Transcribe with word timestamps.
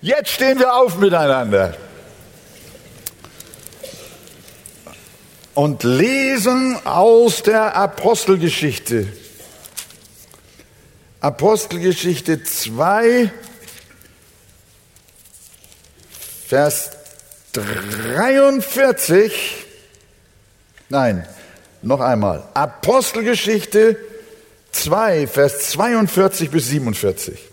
Jetzt 0.00 0.30
stehen 0.30 0.60
wir 0.60 0.74
auf 0.74 0.96
miteinander 0.96 1.74
und 5.54 5.82
lesen 5.82 6.78
aus 6.86 7.42
der 7.42 7.74
Apostelgeschichte. 7.74 9.08
Apostelgeschichte 11.20 12.44
2, 12.44 13.32
Vers 16.46 16.92
43. 17.52 19.66
Nein, 20.90 21.26
noch 21.82 21.98
einmal. 21.98 22.46
Apostelgeschichte 22.54 23.96
2, 24.70 25.26
Vers 25.26 25.70
42 25.70 26.50
bis 26.50 26.68
47. 26.68 27.47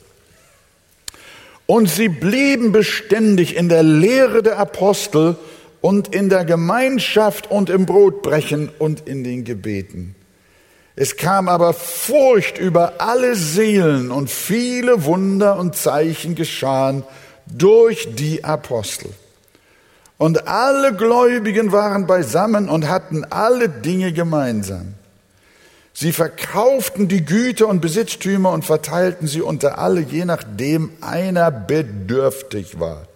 Und 1.67 1.89
sie 1.89 2.09
blieben 2.09 2.71
beständig 2.71 3.55
in 3.55 3.69
der 3.69 3.83
Lehre 3.83 4.43
der 4.43 4.59
Apostel 4.59 5.35
und 5.81 6.13
in 6.13 6.29
der 6.29 6.45
Gemeinschaft 6.45 7.49
und 7.49 7.69
im 7.69 7.85
Brotbrechen 7.85 8.69
und 8.77 9.07
in 9.07 9.23
den 9.23 9.43
Gebeten. 9.43 10.15
Es 10.95 11.17
kam 11.17 11.49
aber 11.49 11.73
Furcht 11.73 12.57
über 12.57 12.93
alle 12.99 13.35
Seelen 13.35 14.11
und 14.11 14.29
viele 14.29 15.05
Wunder 15.05 15.59
und 15.59 15.75
Zeichen 15.75 16.35
geschahen 16.35 17.03
durch 17.47 18.15
die 18.15 18.43
Apostel. 18.43 19.09
Und 20.17 20.47
alle 20.47 20.93
Gläubigen 20.95 21.71
waren 21.71 22.07
beisammen 22.07 22.69
und 22.69 22.87
hatten 22.87 23.25
alle 23.25 23.67
Dinge 23.67 24.13
gemeinsam. 24.13 24.93
Sie 25.97 26.11
verkauften 26.11 27.07
die 27.07 27.23
Güter 27.23 27.69
und 27.69 27.79
Besitztümer 27.79 28.51
und 28.51 28.65
verteilten 28.65 29.27
sie 29.27 29.41
unter 29.41 29.77
alle, 29.77 30.01
je 30.01 30.25
nachdem 30.25 30.91
einer 30.99 31.51
bedürftig 31.51 32.81
war. 32.81 33.07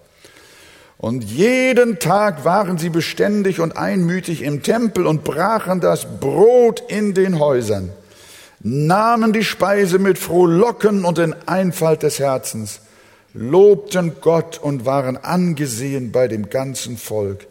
Und 0.98 1.26
jeden 1.26 2.00
Tag 2.00 2.46
waren 2.46 2.78
sie 2.78 2.88
beständig 2.88 3.59
und 3.59 3.76
einmütig 3.76 4.44
im 4.44 4.64
Tempel 4.64 5.08
und 5.08 5.26
brachen 5.26 5.81
das 5.81 6.08
Brot 6.22 6.81
in 6.88 7.14
den 7.14 7.38
Häusern, 7.38 7.90
nahmen 8.62 9.34
die 9.34 9.44
Speise 9.44 10.00
mit 10.00 10.18
Frohlocken 10.18 11.03
und 11.03 11.20
in 11.20 11.36
Einfalt 11.48 12.02
des 12.03 12.20
Herzens, 12.20 12.80
lobten 13.34 14.14
Gott 14.22 14.58
und 14.58 14.86
waren 14.86 15.18
angesehen 15.18 16.14
bei 16.14 16.30
dem 16.30 16.50
ganzen 16.50 16.98
Volk. 16.98 17.46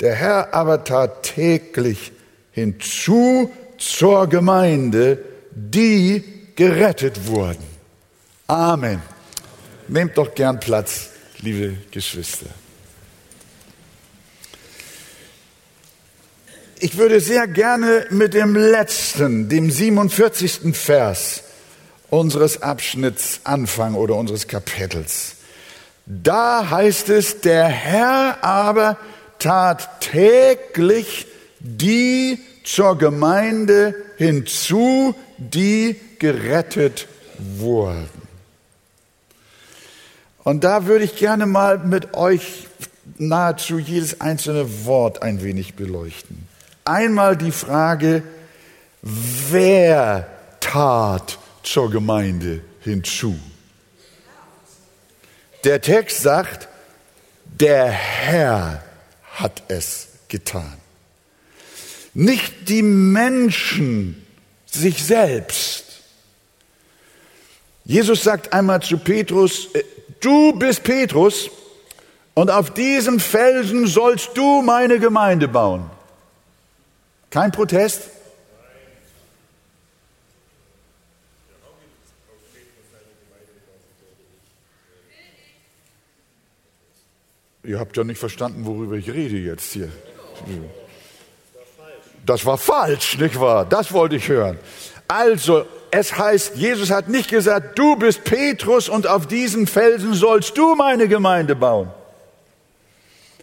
Der 0.00 0.16
Herr 0.16 0.52
aber 0.52 0.82
tat 0.82 1.22
täglich 1.22 2.10
hinzu 2.50 3.52
zur 3.90 4.26
Gemeinde, 4.28 5.18
die 5.50 6.24
gerettet 6.56 7.26
wurden. 7.26 7.64
Amen. 8.46 9.02
Nehmt 9.88 10.16
doch 10.16 10.34
gern 10.34 10.58
Platz, 10.60 11.10
liebe 11.40 11.76
Geschwister. 11.90 12.46
Ich 16.80 16.96
würde 16.96 17.20
sehr 17.20 17.46
gerne 17.46 18.06
mit 18.10 18.34
dem 18.34 18.56
letzten, 18.56 19.48
dem 19.48 19.70
47. 19.70 20.76
Vers 20.76 21.44
unseres 22.10 22.62
Abschnitts 22.62 23.40
anfangen 23.44 23.96
oder 23.96 24.16
unseres 24.16 24.48
Kapitels. 24.48 25.36
Da 26.06 26.68
heißt 26.68 27.08
es, 27.08 27.40
der 27.40 27.66
Herr 27.66 28.44
aber 28.44 28.98
tat 29.38 30.00
täglich 30.00 31.26
die 31.60 32.38
zur 32.64 32.98
Gemeinde 32.98 33.94
hinzu, 34.16 35.14
die 35.38 35.96
gerettet 36.18 37.06
wurden. 37.38 38.24
Und 40.42 40.64
da 40.64 40.86
würde 40.86 41.04
ich 41.04 41.16
gerne 41.16 41.46
mal 41.46 41.78
mit 41.78 42.14
euch 42.14 42.66
nahezu 43.18 43.78
jedes 43.78 44.20
einzelne 44.20 44.84
Wort 44.84 45.22
ein 45.22 45.42
wenig 45.42 45.74
beleuchten. 45.74 46.48
Einmal 46.84 47.36
die 47.36 47.52
Frage, 47.52 48.22
wer 49.02 50.28
tat 50.60 51.38
zur 51.62 51.90
Gemeinde 51.90 52.62
hinzu? 52.80 53.38
Der 55.64 55.80
Text 55.80 56.22
sagt, 56.22 56.68
der 57.44 57.86
Herr 57.86 58.82
hat 59.34 59.62
es 59.68 60.08
getan. 60.28 60.83
Nicht 62.14 62.68
die 62.68 62.82
Menschen 62.82 64.24
sich 64.66 65.04
selbst. 65.04 65.84
Jesus 67.84 68.22
sagt 68.22 68.52
einmal 68.52 68.80
zu 68.80 68.98
Petrus, 68.98 69.68
äh, 69.74 69.84
du 70.20 70.52
bist 70.52 70.84
Petrus 70.84 71.50
und 72.34 72.50
auf 72.50 72.72
diesem 72.72 73.20
Felsen 73.20 73.86
sollst 73.86 74.30
du 74.36 74.62
meine 74.62 74.98
Gemeinde 74.98 75.48
bauen. 75.48 75.90
Kein 77.30 77.52
Protest? 77.52 78.10
Ihr 87.64 87.78
habt 87.78 87.96
ja 87.96 88.04
nicht 88.04 88.18
verstanden, 88.18 88.66
worüber 88.66 88.94
ich 88.96 89.10
rede 89.10 89.36
jetzt 89.36 89.72
hier. 89.72 89.90
Das 92.24 92.46
war 92.46 92.58
falsch, 92.58 93.18
nicht 93.18 93.38
wahr? 93.38 93.66
Das 93.66 93.92
wollte 93.92 94.16
ich 94.16 94.28
hören. 94.28 94.58
Also, 95.08 95.66
es 95.90 96.16
heißt, 96.16 96.56
Jesus 96.56 96.90
hat 96.90 97.08
nicht 97.08 97.30
gesagt, 97.30 97.78
du 97.78 97.96
bist 97.96 98.24
Petrus 98.24 98.88
und 98.88 99.06
auf 99.06 99.26
diesen 99.26 99.66
Felsen 99.66 100.14
sollst 100.14 100.56
du 100.56 100.74
meine 100.74 101.06
Gemeinde 101.06 101.54
bauen, 101.54 101.90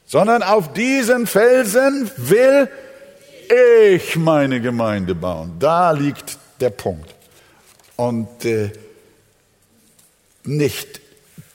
sondern 0.06 0.44
auf 0.44 0.74
diesen 0.74 1.28
Felsen 1.28 2.12
will 2.18 2.68
ich 3.94 4.16
meine 4.16 4.60
Gemeinde 4.62 5.16
bauen. 5.16 5.54
Da 5.60 5.92
liegt 5.92 6.38
der 6.60 6.72
Punkt. 6.72 7.14
Und 7.96 8.46
äh, 8.46 8.72
nicht 10.44 11.02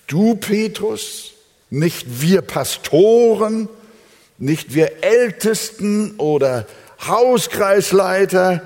du, 0.07 0.37
Petrus, 0.37 1.33
nicht 1.71 2.21
wir 2.21 2.43
Pastoren, 2.43 3.69
nicht 4.39 4.75
wir 4.75 5.03
Ältesten 5.03 6.15
oder 6.19 6.67
Hauskreisleiter 7.01 8.63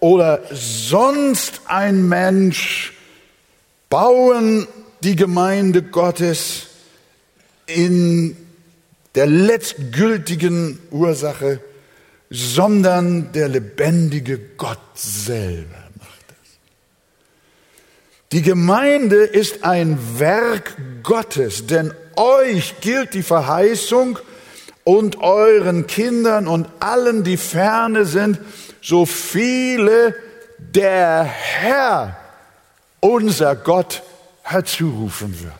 oder 0.00 0.40
sonst 0.50 1.60
ein 1.66 2.08
Mensch 2.08 2.94
bauen 3.88 4.66
die 5.02 5.16
Gemeinde 5.16 5.82
Gottes 5.82 6.66
in 7.66 8.36
der 9.14 9.26
letztgültigen 9.26 10.78
Ursache, 10.90 11.60
sondern 12.30 13.32
der 13.32 13.48
lebendige 13.48 14.38
Gott 14.56 14.78
selber 14.94 15.88
macht 15.98 16.24
das. 16.28 16.58
Die 18.32 18.42
Gemeinde 18.42 19.24
ist 19.24 19.64
ein 19.64 19.98
Werk 20.18 20.76
Gottes, 21.02 21.66
denn 21.66 21.92
euch 22.16 22.74
gilt 22.80 23.14
die 23.14 23.24
Verheißung, 23.24 24.18
und 24.84 25.20
euren 25.20 25.86
Kindern 25.86 26.48
und 26.48 26.66
allen, 26.80 27.24
die 27.24 27.36
ferne 27.36 28.04
sind, 28.04 28.38
so 28.80 29.06
viele 29.06 30.14
der 30.58 31.24
Herr, 31.24 32.16
unser 33.00 33.56
Gott, 33.56 34.02
herzurufen 34.42 35.40
wird. 35.40 35.52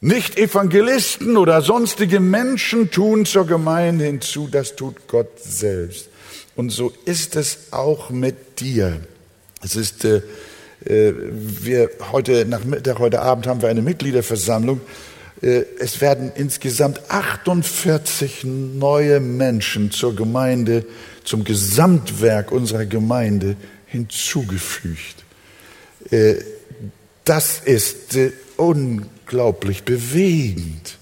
Nicht 0.00 0.36
Evangelisten 0.36 1.36
oder 1.36 1.62
sonstige 1.62 2.18
Menschen 2.18 2.90
tun 2.90 3.24
zur 3.24 3.46
Gemeinde 3.46 4.04
hinzu, 4.04 4.48
das 4.50 4.74
tut 4.74 5.06
Gott 5.06 5.38
selbst. 5.40 6.08
Und 6.56 6.70
so 6.70 6.92
ist 7.04 7.36
es 7.36 7.72
auch 7.72 8.10
mit 8.10 8.60
dir. 8.60 9.00
Es 9.62 9.76
ist, 9.76 10.04
äh, 10.04 10.22
äh 10.84 11.14
wir 11.14 11.90
heute 12.10 12.44
Nachmittag, 12.46 12.98
heute 12.98 13.22
Abend 13.22 13.46
haben 13.46 13.62
wir 13.62 13.68
eine 13.68 13.82
Mitgliederversammlung 13.82 14.80
es 15.42 16.00
werden 16.00 16.30
insgesamt 16.36 17.00
48 17.10 18.44
neue 18.44 19.18
Menschen 19.18 19.90
zur 19.90 20.14
Gemeinde, 20.14 20.84
zum 21.24 21.42
Gesamtwerk 21.42 22.52
unserer 22.52 22.86
Gemeinde 22.86 23.56
hinzugefügt. 23.86 25.24
Äh, 26.10 26.36
das 27.24 27.60
ist 27.64 28.14
äh, 28.16 28.32
unglaublich 28.56 29.82
bewegend 29.82 30.98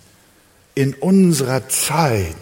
in 0.75 0.95
unserer 0.95 1.69
Zeit, 1.69 2.37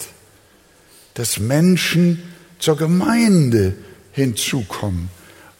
dass 1.14 1.40
Menschen 1.40 2.22
zur 2.60 2.76
Gemeinde 2.76 3.74
hinzukommen. 4.12 5.10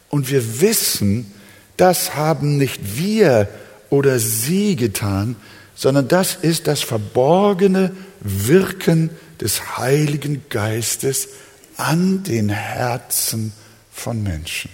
Und 0.09 0.31
wir 0.31 0.61
wissen, 0.61 1.33
das 1.75 2.15
haben 2.15 2.57
nicht 2.57 2.97
wir 2.97 3.49
oder 3.89 4.19
sie 4.19 4.75
getan, 4.75 5.35
sondern 5.79 6.09
das 6.09 6.35
ist 6.35 6.67
das 6.67 6.81
verborgene 6.81 7.95
Wirken 8.19 9.11
des 9.39 9.77
Heiligen 9.77 10.43
Geistes 10.49 11.29
an 11.77 12.21
den 12.23 12.49
Herzen 12.49 13.53
von 13.89 14.21
Menschen. 14.21 14.69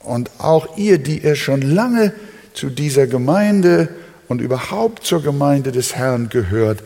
Und 0.00 0.32
auch 0.38 0.76
ihr, 0.76 0.98
die 0.98 1.20
ihr 1.20 1.36
schon 1.36 1.62
lange 1.62 2.12
zu 2.54 2.70
dieser 2.70 3.06
Gemeinde 3.06 3.88
und 4.26 4.40
überhaupt 4.40 5.06
zur 5.06 5.22
Gemeinde 5.22 5.70
des 5.70 5.94
Herrn 5.94 6.28
gehört, 6.28 6.82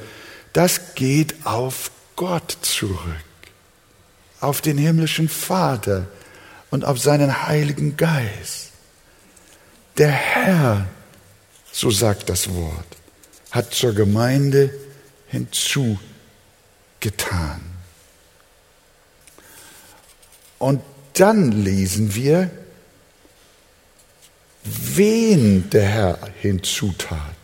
das 0.53 0.95
geht 0.97 1.35
auf 1.45 1.91
Gott 2.15 2.59
zurück, 2.61 2.99
auf 4.43 4.61
den 4.61 4.77
himmlischen 4.77 5.31
Vater 5.31 6.09
und 6.71 6.85
auf 6.85 6.99
seinen 6.99 7.49
Heiligen 7.49 7.97
Geist. 7.97 8.69
Der 9.97 10.11
Herr, 10.11 10.89
so 11.77 11.91
sagt 11.91 12.31
das 12.31 12.55
Wort, 12.55 12.87
hat 13.51 13.75
zur 13.75 13.93
Gemeinde 13.95 14.73
hinzugetan. 15.27 16.01
Und 20.59 20.81
dann 21.13 21.53
lesen 21.53 22.15
wir, 22.15 22.51
wen 24.65 25.69
der 25.69 25.85
Herr 25.85 26.19
hinzutat. 26.41 27.37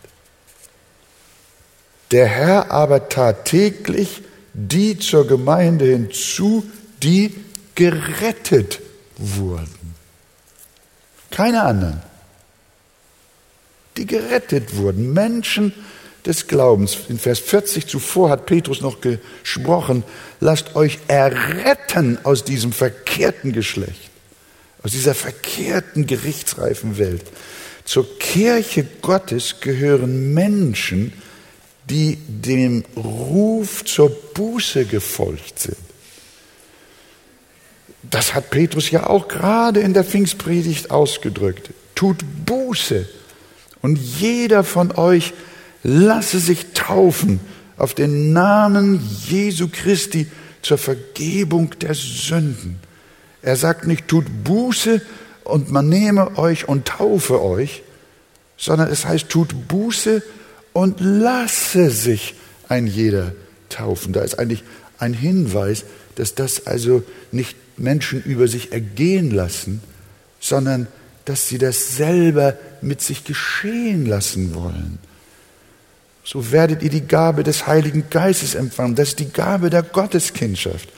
Der 2.09 2.25
Herr 2.25 2.71
aber 2.71 3.09
tat 3.09 3.45
täglich 3.45 4.23
die 4.55 4.97
zur 4.97 5.27
Gemeinde 5.27 5.85
hinzu, 5.85 6.63
die 7.03 7.35
gerettet 7.75 8.79
wurden. 9.15 9.93
Keine 11.29 11.61
anderen. 11.61 12.12
Die 13.97 14.05
gerettet 14.05 14.75
wurden. 14.77 15.13
Menschen 15.13 15.73
des 16.25 16.47
Glaubens. 16.47 16.97
In 17.09 17.19
Vers 17.19 17.39
40 17.39 17.87
zuvor 17.87 18.29
hat 18.29 18.45
Petrus 18.45 18.81
noch 18.81 19.01
gesprochen, 19.01 20.03
lasst 20.39 20.75
euch 20.75 20.99
erretten 21.07 22.17
aus 22.23 22.43
diesem 22.43 22.71
verkehrten 22.71 23.51
Geschlecht, 23.51 24.09
aus 24.83 24.91
dieser 24.91 25.15
verkehrten, 25.15 26.07
gerichtsreifen 26.07 26.97
Welt. 26.97 27.23
Zur 27.85 28.17
Kirche 28.19 28.85
Gottes 29.01 29.59
gehören 29.59 30.33
Menschen, 30.33 31.13
die 31.89 32.17
dem 32.27 32.85
Ruf 32.95 33.83
zur 33.83 34.09
Buße 34.09 34.85
gefolgt 34.85 35.59
sind. 35.59 35.77
Das 38.03 38.33
hat 38.33 38.49
Petrus 38.49 38.91
ja 38.91 39.07
auch 39.07 39.27
gerade 39.27 39.81
in 39.81 39.93
der 39.93 40.03
Pfingstpredigt 40.03 40.91
ausgedrückt. 40.91 41.71
Tut 41.95 42.19
Buße 42.45 43.07
und 43.83 43.97
jeder 43.97 44.63
von 44.63 44.93
euch 44.93 45.33
lasse 45.83 46.39
sich 46.39 46.67
taufen 46.73 47.39
auf 47.77 47.93
den 47.93 48.31
Namen 48.33 48.99
Jesu 49.27 49.67
Christi 49.71 50.25
zur 50.61 50.77
Vergebung 50.77 51.77
der 51.81 51.93
Sünden. 51.93 52.79
Er 53.41 53.57
sagt 53.57 53.85
nicht, 53.85 54.07
tut 54.07 54.25
Buße 54.45 55.01
und 55.43 55.69
man 55.69 55.89
nehme 55.89 56.37
euch 56.37 56.67
und 56.69 56.87
taufe 56.87 57.43
euch, 57.43 57.83
sondern 58.57 58.89
es 58.89 59.05
heißt, 59.05 59.27
tut 59.27 59.67
Buße 59.67 60.23
und 60.71 61.01
lasse 61.01 61.89
sich 61.89 62.35
ein 62.69 62.87
jeder 62.87 63.33
taufen. 63.67 64.13
Da 64.13 64.21
ist 64.21 64.39
eigentlich 64.39 64.63
ein 64.97 65.13
Hinweis, 65.13 65.83
dass 66.15 66.35
das 66.35 66.67
also 66.67 67.03
nicht 67.33 67.57
Menschen 67.75 68.23
über 68.23 68.47
sich 68.47 68.71
ergehen 68.71 69.29
lassen, 69.29 69.81
sondern 70.39 70.87
dass 71.25 71.47
sie 71.47 71.57
das 71.57 71.95
selber 71.95 72.55
mit 72.81 73.01
sich 73.01 73.23
geschehen 73.23 74.05
lassen 74.05 74.53
wollen. 74.55 74.99
So 76.23 76.51
werdet 76.51 76.83
ihr 76.83 76.89
die 76.89 77.05
Gabe 77.05 77.43
des 77.43 77.67
Heiligen 77.67 78.09
Geistes 78.09 78.55
empfangen. 78.55 78.95
Das 78.95 79.09
ist 79.09 79.19
die 79.19 79.31
Gabe 79.31 79.69
der 79.69 79.83
Gotteskindschaft. 79.83 80.89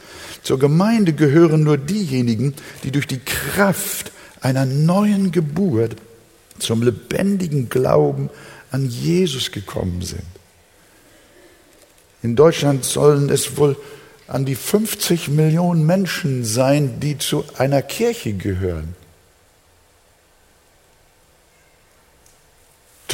Zur 0.43 0.59
Gemeinde 0.59 1.13
gehören 1.13 1.63
nur 1.63 1.77
diejenigen, 1.77 2.53
die 2.83 2.91
durch 2.91 3.07
die 3.07 3.19
Kraft 3.19 4.11
einer 4.41 4.65
neuen 4.65 5.31
Geburt 5.31 5.95
zum 6.59 6.83
lebendigen 6.83 7.69
Glauben 7.69 8.29
an 8.71 8.87
Jesus 8.87 9.51
gekommen 9.51 10.01
sind. 10.03 10.21
In 12.21 12.35
Deutschland 12.35 12.85
sollen 12.85 13.29
es 13.29 13.57
wohl 13.57 13.75
an 14.27 14.45
die 14.45 14.55
50 14.55 15.29
Millionen 15.29 15.85
Menschen 15.85 16.43
sein, 16.45 16.99
die 16.99 17.17
zu 17.17 17.43
einer 17.57 17.81
Kirche 17.81 18.33
gehören. 18.33 18.95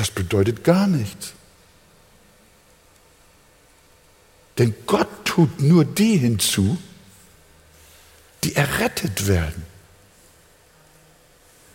Das 0.02 0.10
bedeutet 0.10 0.64
gar 0.64 0.88
nichts. 0.88 1.34
Denn 4.58 4.74
Gott 4.88 5.26
tut 5.26 5.62
nur 5.62 5.86
die 5.86 6.18
hinzu, 6.18 6.80
die 8.44 8.56
errettet 8.56 9.28
werden. 9.28 9.64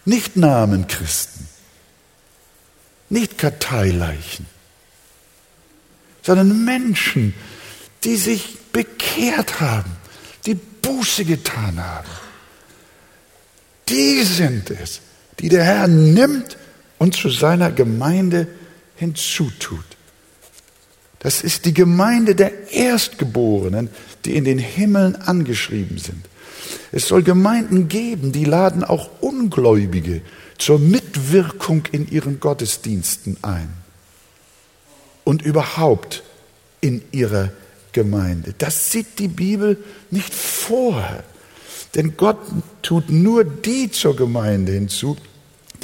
Nicht 0.05 0.35
Namen 0.35 0.89
Christen, 0.89 1.47
nicht 3.11 3.39
Karteileichen, 3.39 4.47
sondern 6.25 6.65
Menschen, 6.65 7.33
die 8.03 8.17
sich 8.17 8.59
bekehrt 8.73 9.61
haben, 9.61 9.97
die 10.47 10.57
Buße 10.57 11.25
getan 11.25 11.79
haben. 11.79 12.11
Die 13.89 14.25
sind 14.25 14.71
es, 14.71 15.01
die 15.39 15.49
der 15.49 15.63
Herr 15.63 15.87
nimmt 15.87 16.57
und 16.99 17.15
zu 17.15 17.31
seiner 17.31 17.71
Gemeinde 17.71 18.47
hinzutut. 18.97 19.85
Das 21.19 21.43
ist 21.43 21.65
die 21.65 21.75
Gemeinde 21.75 22.35
der 22.35 22.73
Erstgeborenen, 22.73 23.91
die 24.25 24.37
in 24.37 24.45
den 24.45 24.59
Himmeln 24.59 25.17
angeschrieben 25.17 25.99
sind. 25.99 26.25
Es 26.93 27.09
soll 27.09 27.23
Gemeinden 27.23 27.89
geben, 27.89 28.33
die 28.33 28.45
laden 28.45 28.85
auch 28.85 29.11
Ungläubige 29.21 30.23
zur 30.59 30.79
Mitwirkung 30.79 31.85
in 31.93 32.11
ihren 32.11 32.41
Gottesdiensten 32.41 33.37
ein 33.43 33.69
und 35.25 35.43
überhaupt 35.43 36.23
in 36.81 37.03
ihrer 37.13 37.51
Gemeinde. 37.93 38.55
Das 38.59 38.93
sieht 38.93 39.19
die 39.19 39.29
Bibel 39.29 39.83
nicht 40.11 40.33
vor. 40.33 41.03
Denn 41.95 42.17
Gott 42.17 42.39
tut 42.83 43.11
nur 43.11 43.45
die 43.45 43.91
zur 43.91 44.15
Gemeinde 44.15 44.73
hinzu, 44.73 45.17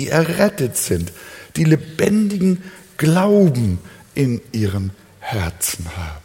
die 0.03 0.09
errettet 0.09 0.77
sind, 0.77 1.13
die 1.55 1.63
lebendigen 1.63 2.61
Glauben 2.97 3.79
in 4.17 4.41
ihrem 4.51 4.91
Herzen 5.21 5.87
haben. 5.97 6.25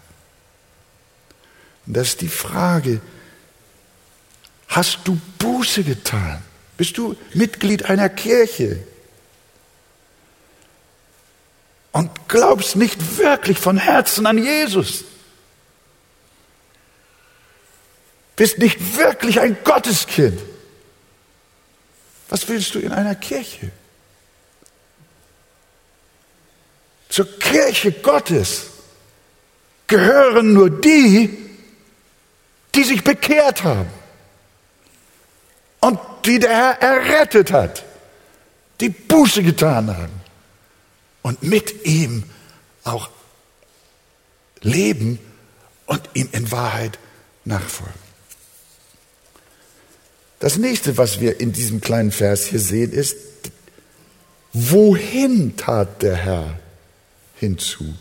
Und 1.85 1.95
das 1.95 2.07
ist 2.09 2.21
die 2.21 2.27
Frage, 2.27 3.01
hast 4.67 5.01
du 5.03 5.19
Buße 5.37 5.83
getan? 5.83 6.41
Bist 6.75 6.97
du 6.97 7.15
Mitglied 7.35 7.85
einer 7.85 8.09
Kirche? 8.09 8.79
Und 11.91 12.09
glaubst 12.27 12.75
nicht 12.75 13.19
wirklich 13.19 13.59
von 13.59 13.77
Herzen 13.77 14.25
an 14.25 14.39
Jesus? 14.39 15.03
Bist 18.35 18.57
nicht 18.57 18.97
wirklich 18.97 19.39
ein 19.39 19.55
Gotteskind? 19.63 20.39
Was 22.29 22.47
willst 22.49 22.75
du 22.75 22.79
in 22.79 22.91
einer 22.91 23.15
Kirche? 23.15 23.71
Zur 27.09 27.39
Kirche 27.39 27.91
Gottes 27.93 28.67
gehören 29.87 30.53
nur 30.53 30.69
die, 30.69 31.35
die 32.75 32.83
sich 32.83 33.03
bekehrt 33.03 33.63
haben 33.63 33.89
und 35.79 35.99
die 36.25 36.39
der 36.39 36.49
Herr 36.49 36.81
errettet 36.81 37.51
hat, 37.51 37.83
die 38.81 38.89
Buße 38.89 39.41
getan 39.41 39.95
haben 39.95 40.21
und 41.21 41.41
mit 41.43 41.85
ihm 41.85 42.23
auch 42.83 43.09
leben 44.61 45.19
und 45.85 46.01
ihm 46.13 46.29
in 46.33 46.51
Wahrheit 46.51 46.99
nachfolgen. 47.45 48.06
Das 50.39 50.57
nächste, 50.57 50.97
was 50.97 51.19
wir 51.19 51.39
in 51.39 51.51
diesem 51.51 51.81
kleinen 51.81 52.11
Vers 52.11 52.45
hier 52.45 52.59
sehen, 52.59 52.91
ist, 52.91 53.17
wohin 54.53 55.55
tat 55.57 56.01
der 56.01 56.15
Herr 56.15 56.59
hinzu? 57.35 57.95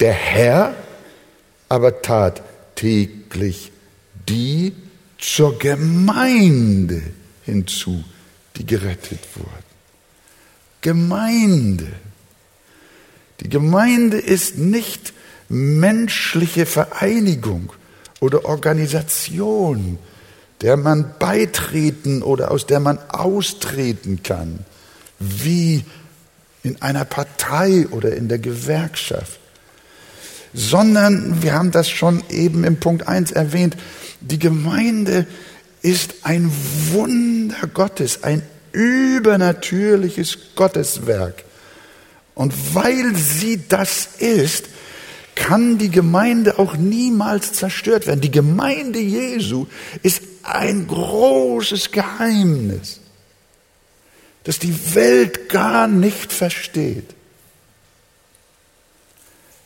Der 0.00 0.12
Herr 0.12 0.74
aber 1.68 2.02
tat 2.02 2.42
täglich 2.74 3.72
die 4.28 4.72
zur 5.18 5.58
Gemeinde 5.58 7.02
hinzu, 7.44 8.04
die 8.56 8.66
gerettet 8.66 9.20
wurden. 9.34 9.70
Gemeinde. 10.80 11.88
Die 13.40 13.48
Gemeinde 13.48 14.18
ist 14.18 14.56
nicht 14.58 15.12
menschliche 15.48 16.64
Vereinigung 16.64 17.72
oder 18.20 18.44
Organisation, 18.44 19.98
der 20.62 20.76
man 20.76 21.14
beitreten 21.18 22.22
oder 22.22 22.50
aus 22.50 22.66
der 22.66 22.80
man 22.80 22.98
austreten 23.08 24.22
kann, 24.22 24.60
wie 25.18 25.84
in 26.62 26.80
einer 26.82 27.04
Partei 27.04 27.86
oder 27.90 28.14
in 28.14 28.28
der 28.28 28.38
Gewerkschaft. 28.38 29.38
Sondern 30.52 31.42
wir 31.42 31.54
haben 31.54 31.70
das 31.70 31.88
schon 31.88 32.22
eben 32.28 32.64
im 32.64 32.78
Punkt 32.78 33.06
1 33.06 33.30
erwähnt, 33.32 33.76
die 34.20 34.38
Gemeinde 34.38 35.26
ist 35.82 36.14
ein 36.22 36.50
Wunder 36.90 37.66
Gottes, 37.72 38.22
ein 38.24 38.42
übernatürliches 38.72 40.38
Gotteswerk, 40.54 41.44
Und 42.34 42.74
weil 42.74 43.14
sie 43.16 43.60
das 43.68 44.08
ist, 44.18 44.66
kann 45.40 45.78
die 45.78 45.90
Gemeinde 45.90 46.58
auch 46.58 46.76
niemals 46.76 47.54
zerstört 47.54 48.06
werden. 48.06 48.20
Die 48.20 48.30
Gemeinde 48.30 48.98
Jesu 48.98 49.66
ist 50.02 50.22
ein 50.42 50.86
großes 50.86 51.92
Geheimnis, 51.92 53.00
das 54.44 54.58
die 54.58 54.94
Welt 54.94 55.48
gar 55.48 55.88
nicht 55.88 56.30
versteht. 56.32 57.14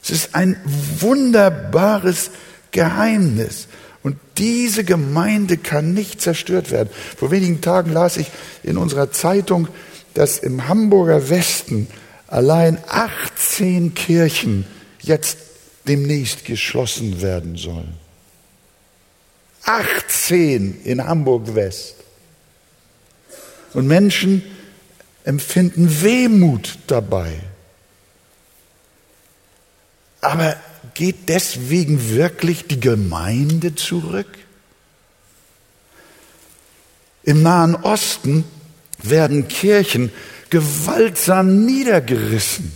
Es 0.00 0.10
ist 0.10 0.34
ein 0.36 0.56
wunderbares 1.00 2.30
Geheimnis. 2.70 3.66
Und 4.04 4.16
diese 4.38 4.84
Gemeinde 4.84 5.56
kann 5.56 5.92
nicht 5.92 6.20
zerstört 6.22 6.70
werden. 6.70 6.90
Vor 7.16 7.32
wenigen 7.32 7.62
Tagen 7.62 7.92
las 7.92 8.16
ich 8.16 8.30
in 8.62 8.76
unserer 8.76 9.10
Zeitung, 9.10 9.66
dass 10.12 10.38
im 10.38 10.68
Hamburger 10.68 11.30
Westen 11.30 11.88
allein 12.28 12.78
18 12.86 13.94
Kirchen 13.94 14.66
jetzt 15.00 15.38
demnächst 15.86 16.44
geschlossen 16.44 17.20
werden 17.20 17.56
sollen. 17.56 17.94
18 19.64 20.82
in 20.84 21.04
Hamburg 21.04 21.54
West. 21.54 21.96
Und 23.72 23.86
Menschen 23.86 24.42
empfinden 25.24 26.02
Wehmut 26.02 26.78
dabei. 26.86 27.32
Aber 30.20 30.56
geht 30.94 31.28
deswegen 31.28 32.10
wirklich 32.10 32.66
die 32.66 32.80
Gemeinde 32.80 33.74
zurück? 33.74 34.38
Im 37.24 37.42
Nahen 37.42 37.74
Osten 37.74 38.44
werden 39.02 39.48
Kirchen 39.48 40.12
gewaltsam 40.50 41.64
niedergerissen. 41.64 42.72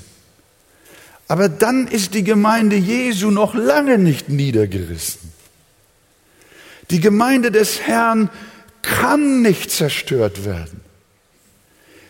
Aber 1.28 1.50
dann 1.50 1.86
ist 1.86 2.14
die 2.14 2.24
Gemeinde 2.24 2.76
Jesu 2.76 3.30
noch 3.30 3.54
lange 3.54 3.98
nicht 3.98 4.30
niedergerissen. 4.30 5.32
Die 6.90 7.00
Gemeinde 7.00 7.52
des 7.52 7.82
Herrn 7.82 8.30
kann 8.80 9.42
nicht 9.42 9.70
zerstört 9.70 10.46
werden. 10.46 10.80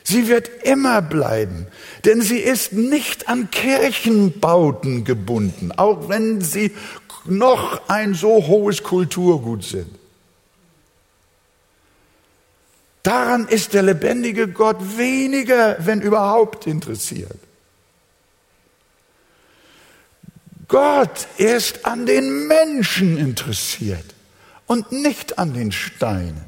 Sie 0.04 0.28
wird 0.28 0.48
immer 0.62 1.02
bleiben, 1.02 1.66
denn 2.04 2.22
sie 2.22 2.38
ist 2.38 2.72
nicht 2.72 3.28
an 3.28 3.50
Kirchenbauten 3.50 5.04
gebunden, 5.04 5.72
auch 5.72 6.08
wenn 6.08 6.40
sie 6.40 6.72
noch 7.26 7.88
ein 7.88 8.14
so 8.14 8.46
hohes 8.46 8.82
Kulturgut 8.82 9.64
sind. 9.64 9.90
Daran 13.02 13.48
ist 13.48 13.74
der 13.74 13.82
lebendige 13.82 14.48
Gott 14.48 14.96
weniger, 14.96 15.76
wenn 15.80 16.00
überhaupt, 16.00 16.66
interessiert. 16.66 17.38
Gott 20.68 21.26
ist 21.38 21.86
an 21.86 22.04
den 22.04 22.46
Menschen 22.46 23.16
interessiert 23.16 24.04
und 24.66 24.92
nicht 24.92 25.38
an 25.38 25.54
den 25.54 25.72
Steinen. 25.72 26.44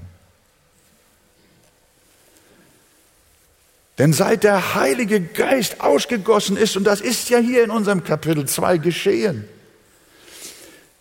Denn 3.96 4.12
seit 4.12 4.44
der 4.44 4.74
Heilige 4.74 5.20
Geist 5.20 5.80
ausgegossen 5.80 6.56
ist, 6.56 6.76
und 6.76 6.84
das 6.84 7.00
ist 7.00 7.28
ja 7.30 7.38
hier 7.38 7.64
in 7.64 7.70
unserem 7.70 8.04
Kapitel 8.04 8.46
2 8.46 8.78
geschehen, 8.78 9.48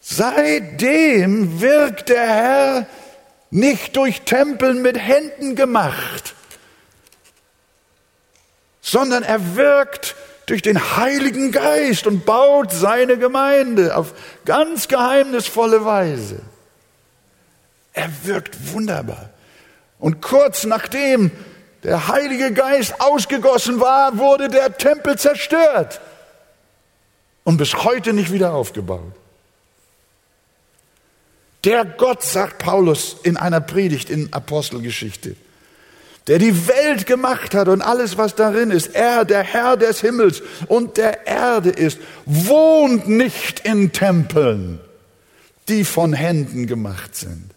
seitdem 0.01 1.61
wirkt 1.61 2.09
der 2.09 2.27
Herr 2.27 2.87
nicht 3.51 3.95
durch 3.95 4.21
Tempeln 4.21 4.81
mit 4.81 4.97
Händen 4.97 5.55
gemacht, 5.55 6.35
sondern 8.81 9.23
er 9.23 9.55
wirkt 9.55 10.15
durch 10.49 10.61
den 10.61 10.97
Heiligen 10.97 11.51
Geist 11.51 12.07
und 12.07 12.25
baut 12.25 12.71
seine 12.71 13.17
Gemeinde 13.17 13.95
auf 13.95 14.13
ganz 14.45 14.87
geheimnisvolle 14.87 15.85
Weise. 15.85 16.41
Er 17.93 18.09
wirkt 18.23 18.73
wunderbar. 18.73 19.29
Und 19.99 20.21
kurz 20.21 20.63
nachdem 20.63 21.31
der 21.83 22.07
Heilige 22.07 22.51
Geist 22.51 22.99
ausgegossen 22.99 23.79
war, 23.79 24.17
wurde 24.17 24.47
der 24.47 24.77
Tempel 24.77 25.17
zerstört 25.17 26.01
und 27.43 27.57
bis 27.57 27.83
heute 27.83 28.13
nicht 28.13 28.31
wieder 28.31 28.53
aufgebaut. 28.53 29.13
Der 31.65 31.85
Gott, 31.85 32.23
sagt 32.23 32.59
Paulus 32.59 33.17
in 33.23 33.37
einer 33.37 33.61
Predigt 33.61 34.09
in 34.09 34.31
Apostelgeschichte, 34.31 35.35
der 36.29 36.37
die 36.37 36.67
Welt 36.67 37.07
gemacht 37.07 37.55
hat 37.55 37.67
und 37.67 37.81
alles, 37.81 38.19
was 38.19 38.35
darin 38.35 38.69
ist, 38.69 38.93
er, 38.93 39.25
der 39.25 39.41
Herr 39.41 39.77
des 39.77 39.99
Himmels 39.99 40.43
und 40.67 40.97
der 40.97 41.25
Erde 41.25 41.71
ist, 41.71 41.97
wohnt 42.27 43.09
nicht 43.09 43.61
in 43.61 43.91
Tempeln, 43.91 44.79
die 45.67 45.83
von 45.83 46.13
Händen 46.13 46.67
gemacht 46.67 47.15
sind, 47.15 47.49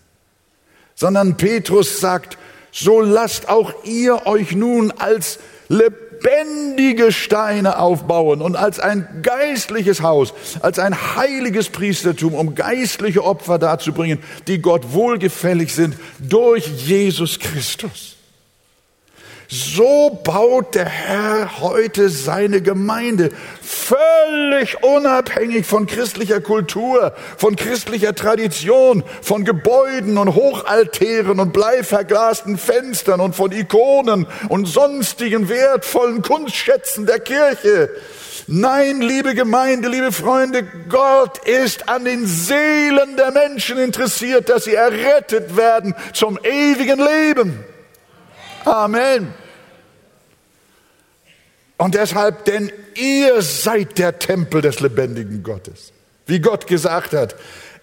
sondern 0.94 1.36
Petrus 1.36 2.00
sagt, 2.00 2.38
so 2.72 3.02
lasst 3.02 3.50
auch 3.50 3.84
ihr 3.84 4.26
euch 4.26 4.52
nun 4.52 4.90
als 4.90 5.38
lebendige 5.68 7.12
Steine 7.12 7.78
aufbauen 7.78 8.40
und 8.40 8.56
als 8.56 8.80
ein 8.80 9.06
geistliches 9.20 10.00
Haus, 10.00 10.32
als 10.60 10.78
ein 10.78 10.96
heiliges 11.16 11.68
Priestertum, 11.68 12.32
um 12.32 12.54
geistliche 12.54 13.22
Opfer 13.22 13.58
darzubringen, 13.58 14.18
die 14.46 14.62
Gott 14.62 14.94
wohlgefällig 14.94 15.74
sind 15.74 15.94
durch 16.18 16.66
Jesus 16.66 17.38
Christus. 17.38 18.16
So 19.54 20.18
baut 20.24 20.74
der 20.74 20.86
Herr 20.86 21.60
heute 21.60 22.08
seine 22.08 22.62
Gemeinde 22.62 23.28
völlig 23.60 24.82
unabhängig 24.82 25.66
von 25.66 25.84
christlicher 25.84 26.40
Kultur, 26.40 27.12
von 27.36 27.54
christlicher 27.54 28.14
Tradition, 28.14 29.04
von 29.20 29.44
Gebäuden 29.44 30.16
und 30.16 30.34
Hochaltären 30.34 31.38
und 31.38 31.52
bleiverglasten 31.52 32.56
Fenstern 32.56 33.20
und 33.20 33.36
von 33.36 33.52
Ikonen 33.52 34.26
und 34.48 34.64
sonstigen 34.64 35.50
wertvollen 35.50 36.22
Kunstschätzen 36.22 37.04
der 37.04 37.20
Kirche. 37.20 37.90
Nein, 38.46 39.02
liebe 39.02 39.34
Gemeinde, 39.34 39.90
liebe 39.90 40.12
Freunde, 40.12 40.66
Gott 40.88 41.46
ist 41.46 41.90
an 41.90 42.06
den 42.06 42.24
Seelen 42.24 43.18
der 43.18 43.32
Menschen 43.32 43.76
interessiert, 43.76 44.48
dass 44.48 44.64
sie 44.64 44.76
errettet 44.76 45.58
werden 45.58 45.94
zum 46.14 46.38
ewigen 46.42 46.98
Leben. 46.98 47.62
Amen. 48.64 49.41
Und 51.82 51.96
deshalb, 51.96 52.44
denn 52.44 52.70
ihr 52.94 53.42
seid 53.42 53.98
der 53.98 54.20
Tempel 54.20 54.62
des 54.62 54.78
lebendigen 54.78 55.42
Gottes. 55.42 55.92
Wie 56.26 56.38
Gott 56.38 56.68
gesagt 56.68 57.12
hat, 57.12 57.34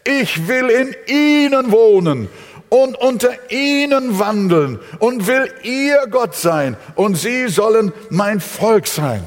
ich 0.05 0.47
will 0.47 0.69
in 0.69 0.95
ihnen 1.13 1.69
wohnen 1.69 2.29
und 2.69 2.97
unter 2.97 3.51
ihnen 3.51 4.17
wandeln 4.17 4.79
und 4.99 5.27
will 5.27 5.51
ihr 5.63 6.07
Gott 6.09 6.33
sein 6.33 6.77
und 6.95 7.15
sie 7.15 7.49
sollen 7.49 7.91
mein 8.09 8.39
Volk 8.39 8.87
sein. 8.87 9.21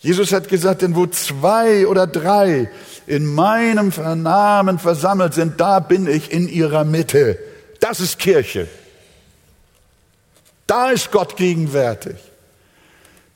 Jesus 0.00 0.32
hat 0.32 0.48
gesagt, 0.48 0.82
denn 0.82 0.96
wo 0.96 1.06
zwei 1.06 1.86
oder 1.86 2.08
drei 2.08 2.68
in 3.06 3.24
meinem 3.24 3.92
Namen 4.24 4.80
versammelt 4.80 5.32
sind, 5.34 5.60
da 5.60 5.78
bin 5.78 6.08
ich 6.08 6.32
in 6.32 6.48
ihrer 6.48 6.82
Mitte. 6.82 7.38
Das 7.78 8.00
ist 8.00 8.18
Kirche. 8.18 8.66
Da 10.66 10.90
ist 10.90 11.12
Gott 11.12 11.36
gegenwärtig. 11.36 12.16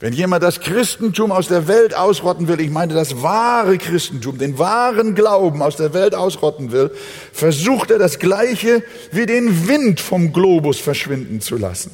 Wenn 0.00 0.12
jemand 0.12 0.44
das 0.44 0.60
Christentum 0.60 1.32
aus 1.32 1.48
der 1.48 1.66
Welt 1.66 1.96
ausrotten 1.96 2.46
will, 2.46 2.60
ich 2.60 2.70
meine 2.70 2.94
das 2.94 3.20
wahre 3.20 3.78
Christentum, 3.78 4.38
den 4.38 4.56
wahren 4.56 5.16
Glauben 5.16 5.60
aus 5.60 5.74
der 5.74 5.92
Welt 5.92 6.14
ausrotten 6.14 6.70
will, 6.70 6.92
versucht 7.32 7.90
er 7.90 7.98
das 7.98 8.20
Gleiche 8.20 8.84
wie 9.10 9.26
den 9.26 9.66
Wind 9.66 9.98
vom 9.98 10.32
Globus 10.32 10.78
verschwinden 10.78 11.40
zu 11.40 11.56
lassen. 11.56 11.90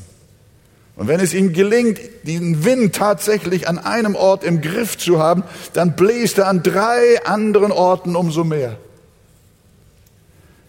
Und 0.96 1.08
wenn 1.08 1.18
es 1.18 1.32
ihm 1.32 1.54
gelingt, 1.54 1.98
diesen 2.24 2.64
Wind 2.64 2.94
tatsächlich 2.94 3.68
an 3.68 3.78
einem 3.78 4.14
Ort 4.16 4.44
im 4.44 4.60
Griff 4.60 4.98
zu 4.98 5.18
haben, 5.18 5.42
dann 5.72 5.96
bläst 5.96 6.38
er 6.38 6.48
an 6.48 6.62
drei 6.62 7.24
anderen 7.24 7.72
Orten 7.72 8.16
umso 8.16 8.44
mehr. 8.44 8.76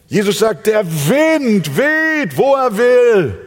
Jesus 0.08 0.40
sagt, 0.40 0.68
der 0.68 0.86
Wind 0.86 1.78
weht, 1.78 2.38
wo 2.38 2.56
er 2.56 2.78
will. 2.78 3.45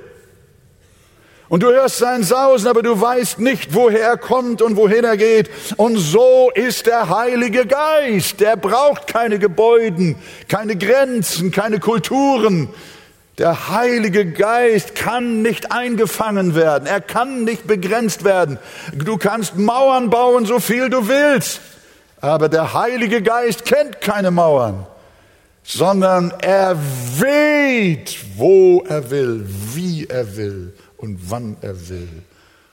Und 1.49 1.63
du 1.63 1.69
hörst 1.69 1.97
sein 1.97 2.23
Sausen, 2.23 2.69
aber 2.69 2.83
du 2.83 3.01
weißt 3.01 3.39
nicht, 3.39 3.75
woher 3.75 4.03
er 4.03 4.17
kommt 4.19 4.61
und 4.61 4.77
wohin 4.77 5.05
er 5.05 5.17
geht. 5.17 5.49
Und 5.77 5.97
so 5.97 6.51
ist 6.55 6.87
der 6.87 7.09
Heilige 7.09 7.65
Geist. 7.65 8.41
Der 8.41 8.57
braucht 8.57 9.07
keine 9.07 9.39
Gebäuden, 9.39 10.17
keine 10.49 10.77
Grenzen, 10.77 11.51
keine 11.51 11.81
Kulturen. 11.81 12.69
Der 13.39 13.71
Heilige 13.71 14.27
Geist 14.27 14.95
kann 14.95 15.41
nicht 15.41 15.73
eingefangen 15.73 16.55
werden. 16.55 16.87
Er 16.87 17.01
kann 17.01 17.45
nicht 17.45 17.67
begrenzt 17.67 18.25
werden. 18.25 18.59
Du 18.93 19.17
kannst 19.17 19.57
Mauern 19.57 20.11
bauen, 20.11 20.45
so 20.45 20.59
viel 20.59 20.91
du 20.91 21.09
willst. 21.09 21.61
Aber 22.21 22.51
der 22.51 22.75
Heilige 22.75 23.23
Geist 23.23 23.65
kennt 23.65 24.03
keine 24.03 24.33
Mauern, 24.33 24.87
sondern 25.63 26.35
er 26.43 26.77
weht, 27.17 28.19
wo 28.37 28.85
er 28.87 29.11
will, 29.11 29.47
wie 29.73 30.07
er 30.09 30.37
will 30.37 30.75
und 30.99 31.31
wann 31.31 31.57
er 31.63 31.89
will 31.89 32.09